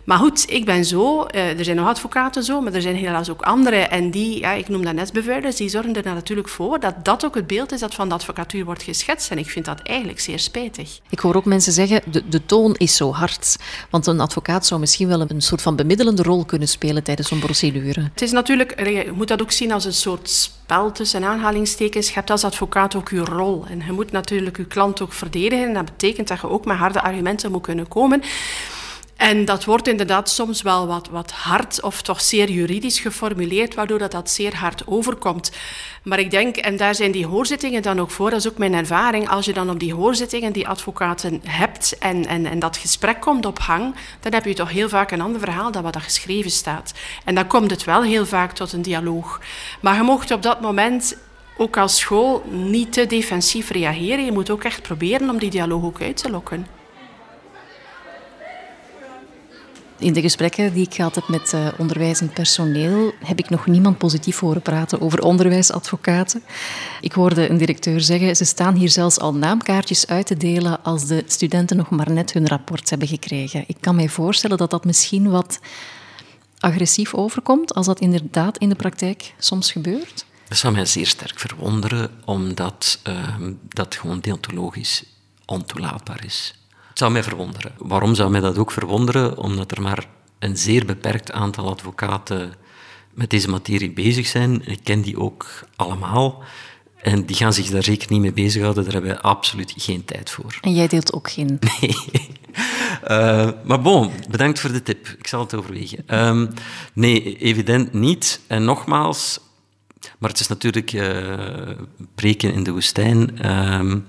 Maar 0.07 0.17
goed, 0.17 0.49
ik 0.49 0.65
ben 0.65 0.85
zo, 0.85 1.23
eh, 1.23 1.57
er 1.57 1.63
zijn 1.63 1.77
nog 1.77 1.87
advocaten 1.87 2.43
zo, 2.43 2.61
maar 2.61 2.73
er 2.73 2.81
zijn 2.81 2.95
helaas 2.95 3.29
ook 3.29 3.41
anderen. 3.41 3.91
En 3.91 4.11
die, 4.11 4.39
ja, 4.39 4.51
ik 4.51 4.67
noem 4.67 4.83
dat 4.83 4.93
nestbevuilers, 4.93 5.55
die 5.55 5.69
zorgen 5.69 5.95
er 5.95 6.03
natuurlijk 6.03 6.49
voor 6.49 6.79
dat 6.79 7.05
dat 7.05 7.25
ook 7.25 7.35
het 7.35 7.47
beeld 7.47 7.71
is 7.71 7.79
dat 7.79 7.95
van 7.95 8.09
de 8.09 8.13
advocatuur 8.13 8.65
wordt 8.65 8.83
geschetst. 8.83 9.31
En 9.31 9.37
ik 9.37 9.49
vind 9.49 9.65
dat 9.65 9.79
eigenlijk 9.81 10.19
zeer 10.19 10.39
spijtig. 10.39 10.99
Ik 11.09 11.19
hoor 11.19 11.35
ook 11.35 11.45
mensen 11.45 11.73
zeggen, 11.73 12.01
de, 12.11 12.27
de 12.27 12.45
toon 12.45 12.75
is 12.77 12.95
zo 12.95 13.11
hard. 13.11 13.57
Want 13.89 14.07
een 14.07 14.19
advocaat 14.19 14.65
zou 14.65 14.79
misschien 14.79 15.07
wel 15.07 15.21
een 15.27 15.41
soort 15.41 15.61
van 15.61 15.75
bemiddelende 15.75 16.23
rol 16.23 16.45
kunnen 16.45 16.67
spelen 16.67 17.03
tijdens 17.03 17.27
zo'n 17.27 17.39
procedure. 17.39 18.01
Het 18.11 18.21
is 18.21 18.31
natuurlijk, 18.31 18.87
je 18.87 19.11
moet 19.15 19.27
dat 19.27 19.41
ook 19.41 19.51
zien 19.51 19.71
als 19.71 19.85
een 19.85 19.93
soort 19.93 20.29
spel 20.29 20.91
tussen 20.91 21.23
aanhalingstekens. 21.23 22.07
Je 22.07 22.13
hebt 22.13 22.29
als 22.29 22.43
advocaat 22.43 22.95
ook 22.95 23.09
je 23.09 23.25
rol. 23.25 23.65
En 23.69 23.83
je 23.85 23.91
moet 23.91 24.11
natuurlijk 24.11 24.57
je 24.57 24.65
klant 24.65 25.01
ook 25.01 25.13
verdedigen. 25.13 25.67
En 25.67 25.73
dat 25.73 25.85
betekent 25.85 26.27
dat 26.27 26.41
je 26.41 26.49
ook 26.49 26.65
met 26.65 26.77
harde 26.77 27.01
argumenten 27.01 27.51
moet 27.51 27.61
kunnen 27.61 27.87
komen. 27.87 28.21
En 29.17 29.45
dat 29.45 29.65
wordt 29.65 29.88
inderdaad 29.88 30.30
soms 30.30 30.62
wel 30.62 30.88
wat, 30.88 31.10
wat 31.10 31.32
hard 31.32 31.82
of 31.82 32.01
toch 32.01 32.21
zeer 32.21 32.49
juridisch 32.49 32.99
geformuleerd, 32.99 33.75
waardoor 33.75 33.99
dat, 33.99 34.12
dat 34.12 34.30
zeer 34.30 34.56
hard 34.56 34.88
overkomt. 34.88 35.51
Maar 36.03 36.19
ik 36.19 36.32
denk, 36.32 36.58
en 36.58 36.77
daar 36.77 36.95
zijn 36.95 37.12
die 37.12 37.25
hoorzittingen 37.25 37.82
dan 37.82 37.99
ook 37.99 38.12
voor, 38.12 38.30
dat 38.30 38.39
is 38.39 38.47
ook 38.47 38.58
mijn 38.58 38.73
ervaring, 38.73 39.30
als 39.30 39.45
je 39.45 39.53
dan 39.53 39.69
op 39.69 39.80
die 39.80 39.93
hoorzittingen 39.93 40.53
die 40.53 40.67
advocaten 40.67 41.41
hebt 41.43 41.97
en, 41.97 42.25
en, 42.25 42.45
en 42.45 42.60
dat 42.60 42.77
gesprek 42.77 43.21
komt 43.21 43.45
op 43.45 43.60
hang, 43.60 43.95
dan 44.19 44.34
heb 44.34 44.45
je 44.45 44.53
toch 44.53 44.69
heel 44.69 44.89
vaak 44.89 45.12
een 45.12 45.21
ander 45.21 45.39
verhaal 45.39 45.71
dan 45.71 45.84
wat 45.84 45.95
er 45.95 46.01
geschreven 46.01 46.51
staat. 46.51 46.93
En 47.25 47.36
dan 47.36 47.47
komt 47.47 47.71
het 47.71 47.84
wel 47.84 48.03
heel 48.03 48.25
vaak 48.25 48.51
tot 48.51 48.73
een 48.73 48.82
dialoog. 48.82 49.41
Maar 49.82 49.95
je 49.95 50.01
mocht 50.01 50.32
op 50.32 50.41
dat 50.41 50.62
moment 50.62 51.17
ook 51.58 51.77
als 51.77 51.97
school 51.99 52.43
niet 52.49 52.93
te 52.93 53.06
defensief 53.06 53.69
reageren. 53.69 54.25
Je 54.25 54.32
moet 54.32 54.49
ook 54.49 54.63
echt 54.63 54.82
proberen 54.82 55.30
om 55.30 55.39
die 55.39 55.49
dialoog 55.49 55.84
ook 55.84 56.01
uit 56.01 56.17
te 56.17 56.30
lokken. 56.30 56.76
In 59.99 60.13
de 60.13 60.21
gesprekken 60.21 60.73
die 60.73 60.86
ik 60.86 60.93
gehad 60.93 61.15
heb 61.15 61.27
met 61.27 61.53
uh, 61.53 61.67
onderwijzend 61.77 62.33
personeel, 62.33 63.13
heb 63.23 63.39
ik 63.39 63.49
nog 63.49 63.65
niemand 63.65 63.97
positief 63.97 64.39
horen 64.39 64.62
praten 64.62 65.01
over 65.01 65.21
onderwijsadvocaten. 65.21 66.43
Ik 67.01 67.12
hoorde 67.12 67.49
een 67.49 67.57
directeur 67.57 68.01
zeggen, 68.01 68.36
ze 68.36 68.45
staan 68.45 68.75
hier 68.75 68.89
zelfs 68.89 69.19
al 69.19 69.33
naamkaartjes 69.33 70.07
uit 70.07 70.25
te 70.25 70.38
delen 70.38 70.83
als 70.83 71.05
de 71.05 71.23
studenten 71.27 71.77
nog 71.77 71.89
maar 71.89 72.12
net 72.12 72.33
hun 72.33 72.47
rapport 72.47 72.89
hebben 72.89 73.07
gekregen. 73.07 73.63
Ik 73.67 73.77
kan 73.79 73.95
mij 73.95 74.10
voorstellen 74.10 74.57
dat 74.57 74.71
dat 74.71 74.86
misschien 74.86 75.29
wat 75.29 75.60
agressief 76.60 77.13
overkomt, 77.13 77.73
als 77.73 77.86
dat 77.86 77.99
inderdaad 77.99 78.57
in 78.57 78.69
de 78.69 78.75
praktijk 78.75 79.33
soms 79.38 79.71
gebeurt. 79.71 80.25
Dat 80.47 80.57
zou 80.57 80.73
mij 80.73 80.86
zeer 80.86 81.07
sterk 81.07 81.39
verwonderen, 81.39 82.12
omdat 82.25 82.99
uh, 83.07 83.36
dat 83.67 83.95
gewoon 83.95 84.19
deontologisch 84.19 85.03
ontoelaatbaar 85.45 86.25
is. 86.25 86.56
Het 86.97 87.05
zou 87.05 87.17
mij 87.17 87.27
verwonderen. 87.27 87.71
Waarom 87.77 88.15
zou 88.15 88.31
mij 88.31 88.41
dat 88.41 88.57
ook 88.57 88.71
verwonderen? 88.71 89.38
Omdat 89.38 89.71
er 89.71 89.81
maar 89.81 90.05
een 90.39 90.57
zeer 90.57 90.86
beperkt 90.86 91.31
aantal 91.31 91.69
advocaten 91.69 92.53
met 93.13 93.29
deze 93.29 93.49
materie 93.49 93.91
bezig 93.91 94.27
zijn. 94.27 94.67
Ik 94.67 94.79
ken 94.83 95.01
die 95.01 95.19
ook 95.19 95.45
allemaal. 95.75 96.43
En 97.01 97.25
die 97.25 97.36
gaan 97.36 97.53
zich 97.53 97.69
daar 97.69 97.83
zeker 97.83 98.12
niet 98.12 98.21
mee 98.21 98.33
bezighouden. 98.33 98.83
Daar 98.83 98.93
hebben 98.93 99.12
we 99.12 99.21
absoluut 99.21 99.73
geen 99.77 100.05
tijd 100.05 100.29
voor. 100.29 100.57
En 100.62 100.73
jij 100.73 100.88
deelt 100.88 101.13
ook 101.13 101.29
geen? 101.29 101.60
Nee. 101.79 101.95
Uh, 103.07 103.49
maar 103.63 103.81
bon, 103.81 104.12
bedankt 104.29 104.60
voor 104.60 104.71
de 104.71 104.83
tip. 104.83 105.07
Ik 105.07 105.27
zal 105.27 105.39
het 105.39 105.53
overwegen. 105.53 106.27
Um, 106.27 106.53
nee, 106.93 107.38
evident 107.38 107.93
niet. 107.93 108.39
En 108.47 108.63
nogmaals, 108.63 109.39
maar 110.17 110.29
het 110.29 110.39
is 110.39 110.47
natuurlijk 110.47 110.93
uh, 110.93 111.69
preken 112.15 112.53
in 112.53 112.63
de 112.63 112.71
woestijn. 112.71 113.51
Um, 113.51 114.05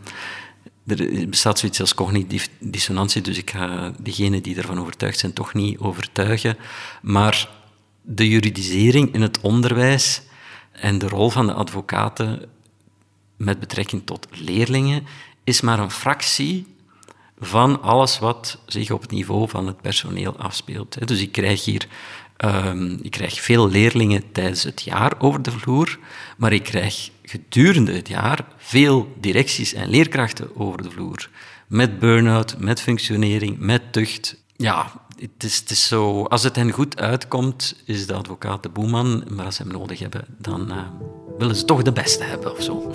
er 0.88 1.29
bestaat 1.29 1.59
zoiets 1.59 1.81
als 1.81 1.94
cognitieve 1.94 2.48
dissonantie, 2.59 3.22
dus 3.22 3.38
ik 3.38 3.51
ga 3.51 3.92
degenen 3.98 4.42
die 4.42 4.57
ervan 4.57 4.81
overtuigd 4.81 5.18
zijn 5.18 5.33
toch 5.33 5.55
niet 5.55 5.79
overtuigen. 5.79 6.57
Maar 7.03 7.48
de 8.03 8.29
juridisering 8.29 9.14
in 9.14 9.22
het 9.22 9.40
onderwijs 9.40 10.22
en 10.72 10.98
de 10.98 11.09
rol 11.09 11.31
van 11.31 11.46
de 11.46 11.53
advocaten 11.53 12.48
met 13.37 13.61
betrekking 13.61 14.03
tot 14.05 14.27
leerlingen 14.31 15.07
is 15.44 15.61
maar 15.61 15.79
een 15.79 15.90
fractie 15.90 16.66
van 17.40 17.83
alles 17.83 18.18
wat 18.18 18.59
zich 18.66 18.90
op 18.90 19.01
het 19.01 19.11
niveau 19.11 19.48
van 19.48 19.66
het 19.66 19.81
personeel 19.81 20.37
afspeelt. 20.37 21.09
Dus 21.09 21.20
ik 21.20 21.33
krijg 21.33 21.64
hier 21.64 21.87
um, 22.44 22.98
ik 23.03 23.11
krijg 23.11 23.40
veel 23.40 23.68
leerlingen 23.68 24.33
tijdens 24.33 24.62
het 24.62 24.83
jaar 24.83 25.12
over 25.18 25.42
de 25.42 25.51
vloer, 25.51 25.98
maar 26.37 26.53
ik 26.53 26.62
krijg 26.62 27.11
gedurende 27.22 27.92
het 27.92 28.09
jaar 28.09 28.46
veel 28.57 29.14
directies 29.20 29.72
en 29.72 29.88
leerkrachten 29.88 30.57
over 30.57 30.83
de 30.83 30.90
vloer. 30.90 31.31
met 31.66 31.98
burn-out, 31.98 32.59
met 32.59 32.81
functionering, 32.81 33.59
met 33.59 33.92
tucht. 33.92 34.37
Ja, 34.57 34.92
het 35.20 35.44
is, 35.44 35.57
het 35.57 35.70
is 35.70 35.87
zo... 35.87 36.22
Als 36.24 36.42
het 36.42 36.57
hen 36.57 36.70
goed 36.70 37.01
uitkomt, 37.01 37.83
is 37.85 38.07
de 38.07 38.14
advocaat 38.14 38.62
de 38.62 38.68
boeman. 38.68 39.24
Maar 39.29 39.44
als 39.44 39.57
ze 39.57 39.62
hem 39.62 39.72
nodig 39.72 39.98
hebben, 39.98 40.24
dan 40.38 40.72
uh, 40.72 40.77
willen 41.38 41.57
ze 41.57 41.64
toch 41.64 41.83
de 41.83 41.92
beste 41.92 42.24
hebben 42.24 42.53
of 42.53 42.62
zo. 42.62 42.92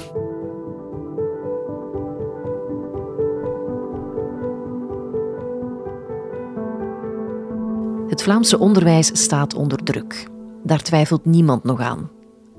Het 8.08 8.24
Vlaamse 8.24 8.60
onderwijs 8.60 9.10
staat 9.14 9.54
onder 9.54 9.84
druk. 9.84 10.28
Daar 10.64 10.82
twijfelt 10.82 11.26
niemand 11.26 11.64
nog 11.64 11.80
aan. 11.80 12.10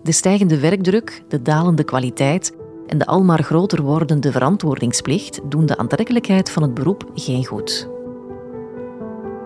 De 0.02 0.12
stijgende 0.12 0.60
werkdruk, 0.60 1.22
de 1.28 1.42
dalende 1.42 1.84
kwaliteit 1.84 2.56
en 2.86 2.98
de 2.98 3.06
almaar 3.06 3.42
groter 3.42 3.82
wordende 3.82 4.32
verantwoordingsplicht 4.32 5.40
doen 5.48 5.66
de 5.66 5.76
aantrekkelijkheid 5.76 6.50
van 6.50 6.62
het 6.62 6.74
beroep 6.74 7.10
geen 7.14 7.44
goed. 7.44 7.88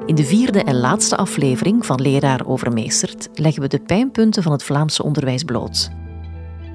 In 0.06 0.14
de 0.14 0.24
vierde 0.24 0.62
en 0.62 0.80
laatste 0.80 1.16
aflevering 1.16 1.86
van 1.86 2.00
Leraar 2.00 2.46
Overmeesterd 2.46 3.28
leggen 3.34 3.62
we 3.62 3.68
de 3.68 3.80
pijnpunten 3.80 4.42
van 4.42 4.52
het 4.52 4.62
Vlaamse 4.62 5.02
onderwijs 5.02 5.42
bloot. 5.42 5.90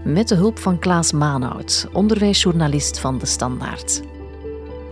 Met 0.04 0.28
de 0.28 0.36
hulp 0.36 0.60
van 0.60 0.80
Klaas 0.80 1.12
Maanhout, 1.12 1.88
onderwijsjournalist 1.94 3.00
van 3.00 3.18
De 3.18 3.26
Standaard. 3.26 4.02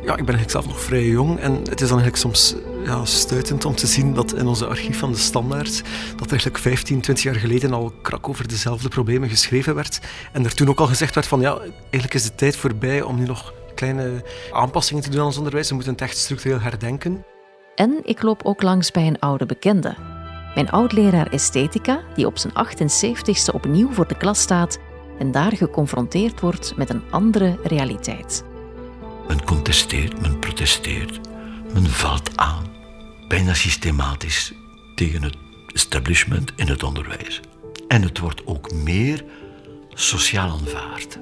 Ja, 0.01 0.17
ik 0.17 0.25
ben 0.25 0.35
eigenlijk 0.35 0.49
zelf 0.49 0.67
nog 0.67 0.81
vrij 0.81 1.07
jong 1.07 1.39
en 1.39 1.51
het 1.53 1.81
is 1.81 1.89
dan 1.89 1.99
eigenlijk 1.99 2.15
soms 2.15 2.55
ja, 2.85 3.05
stuitend 3.05 3.65
om 3.65 3.75
te 3.75 3.87
zien 3.87 4.13
dat 4.13 4.33
in 4.33 4.47
onze 4.47 4.65
archief 4.67 4.99
van 4.99 5.11
de 5.11 5.17
Standaard 5.17 5.81
dat 6.15 6.29
eigenlijk 6.29 6.57
15, 6.57 7.01
20 7.01 7.23
jaar 7.23 7.35
geleden 7.35 7.73
al 7.73 7.93
krak 8.01 8.29
over 8.29 8.47
dezelfde 8.47 8.89
problemen 8.89 9.29
geschreven 9.29 9.75
werd 9.75 9.99
en 10.31 10.45
er 10.45 10.53
toen 10.53 10.69
ook 10.69 10.79
al 10.79 10.87
gezegd 10.87 11.15
werd 11.15 11.27
van 11.27 11.41
ja, 11.41 11.57
eigenlijk 11.81 12.13
is 12.13 12.23
de 12.23 12.35
tijd 12.35 12.55
voorbij 12.55 13.01
om 13.01 13.15
nu 13.15 13.25
nog 13.25 13.53
kleine 13.75 14.23
aanpassingen 14.51 15.03
te 15.03 15.09
doen 15.09 15.19
aan 15.19 15.25
ons 15.25 15.37
onderwijs. 15.37 15.67
We 15.67 15.73
moeten 15.73 15.93
het 15.93 16.01
echt 16.01 16.17
structureel 16.17 16.59
herdenken. 16.59 17.25
En 17.75 17.99
ik 18.03 18.21
loop 18.21 18.41
ook 18.43 18.61
langs 18.61 18.91
bij 18.91 19.07
een 19.07 19.19
oude 19.19 19.45
bekende. 19.45 19.95
Mijn 20.55 20.69
oud-leraar 20.69 21.27
esthetica, 21.27 22.01
die 22.15 22.25
op 22.25 22.37
zijn 22.37 22.53
78ste 22.53 23.53
opnieuw 23.53 23.91
voor 23.91 24.07
de 24.07 24.17
klas 24.17 24.41
staat 24.41 24.79
en 25.19 25.31
daar 25.31 25.51
geconfronteerd 25.51 26.39
wordt 26.39 26.73
met 26.75 26.89
een 26.89 27.03
andere 27.09 27.57
realiteit. 27.63 28.43
Men 29.31 29.43
contesteert, 29.43 30.21
men 30.21 30.39
protesteert, 30.39 31.19
men 31.73 31.89
valt 31.89 32.37
aan, 32.37 32.65
bijna 33.27 33.53
systematisch, 33.53 34.53
tegen 34.95 35.23
het 35.23 35.35
establishment 35.73 36.51
in 36.55 36.67
het 36.67 36.83
onderwijs. 36.83 37.39
En 37.87 38.01
het 38.01 38.19
wordt 38.19 38.45
ook 38.45 38.71
meer 38.71 39.23
sociaal 39.89 40.49
aanvaard. 40.49 41.19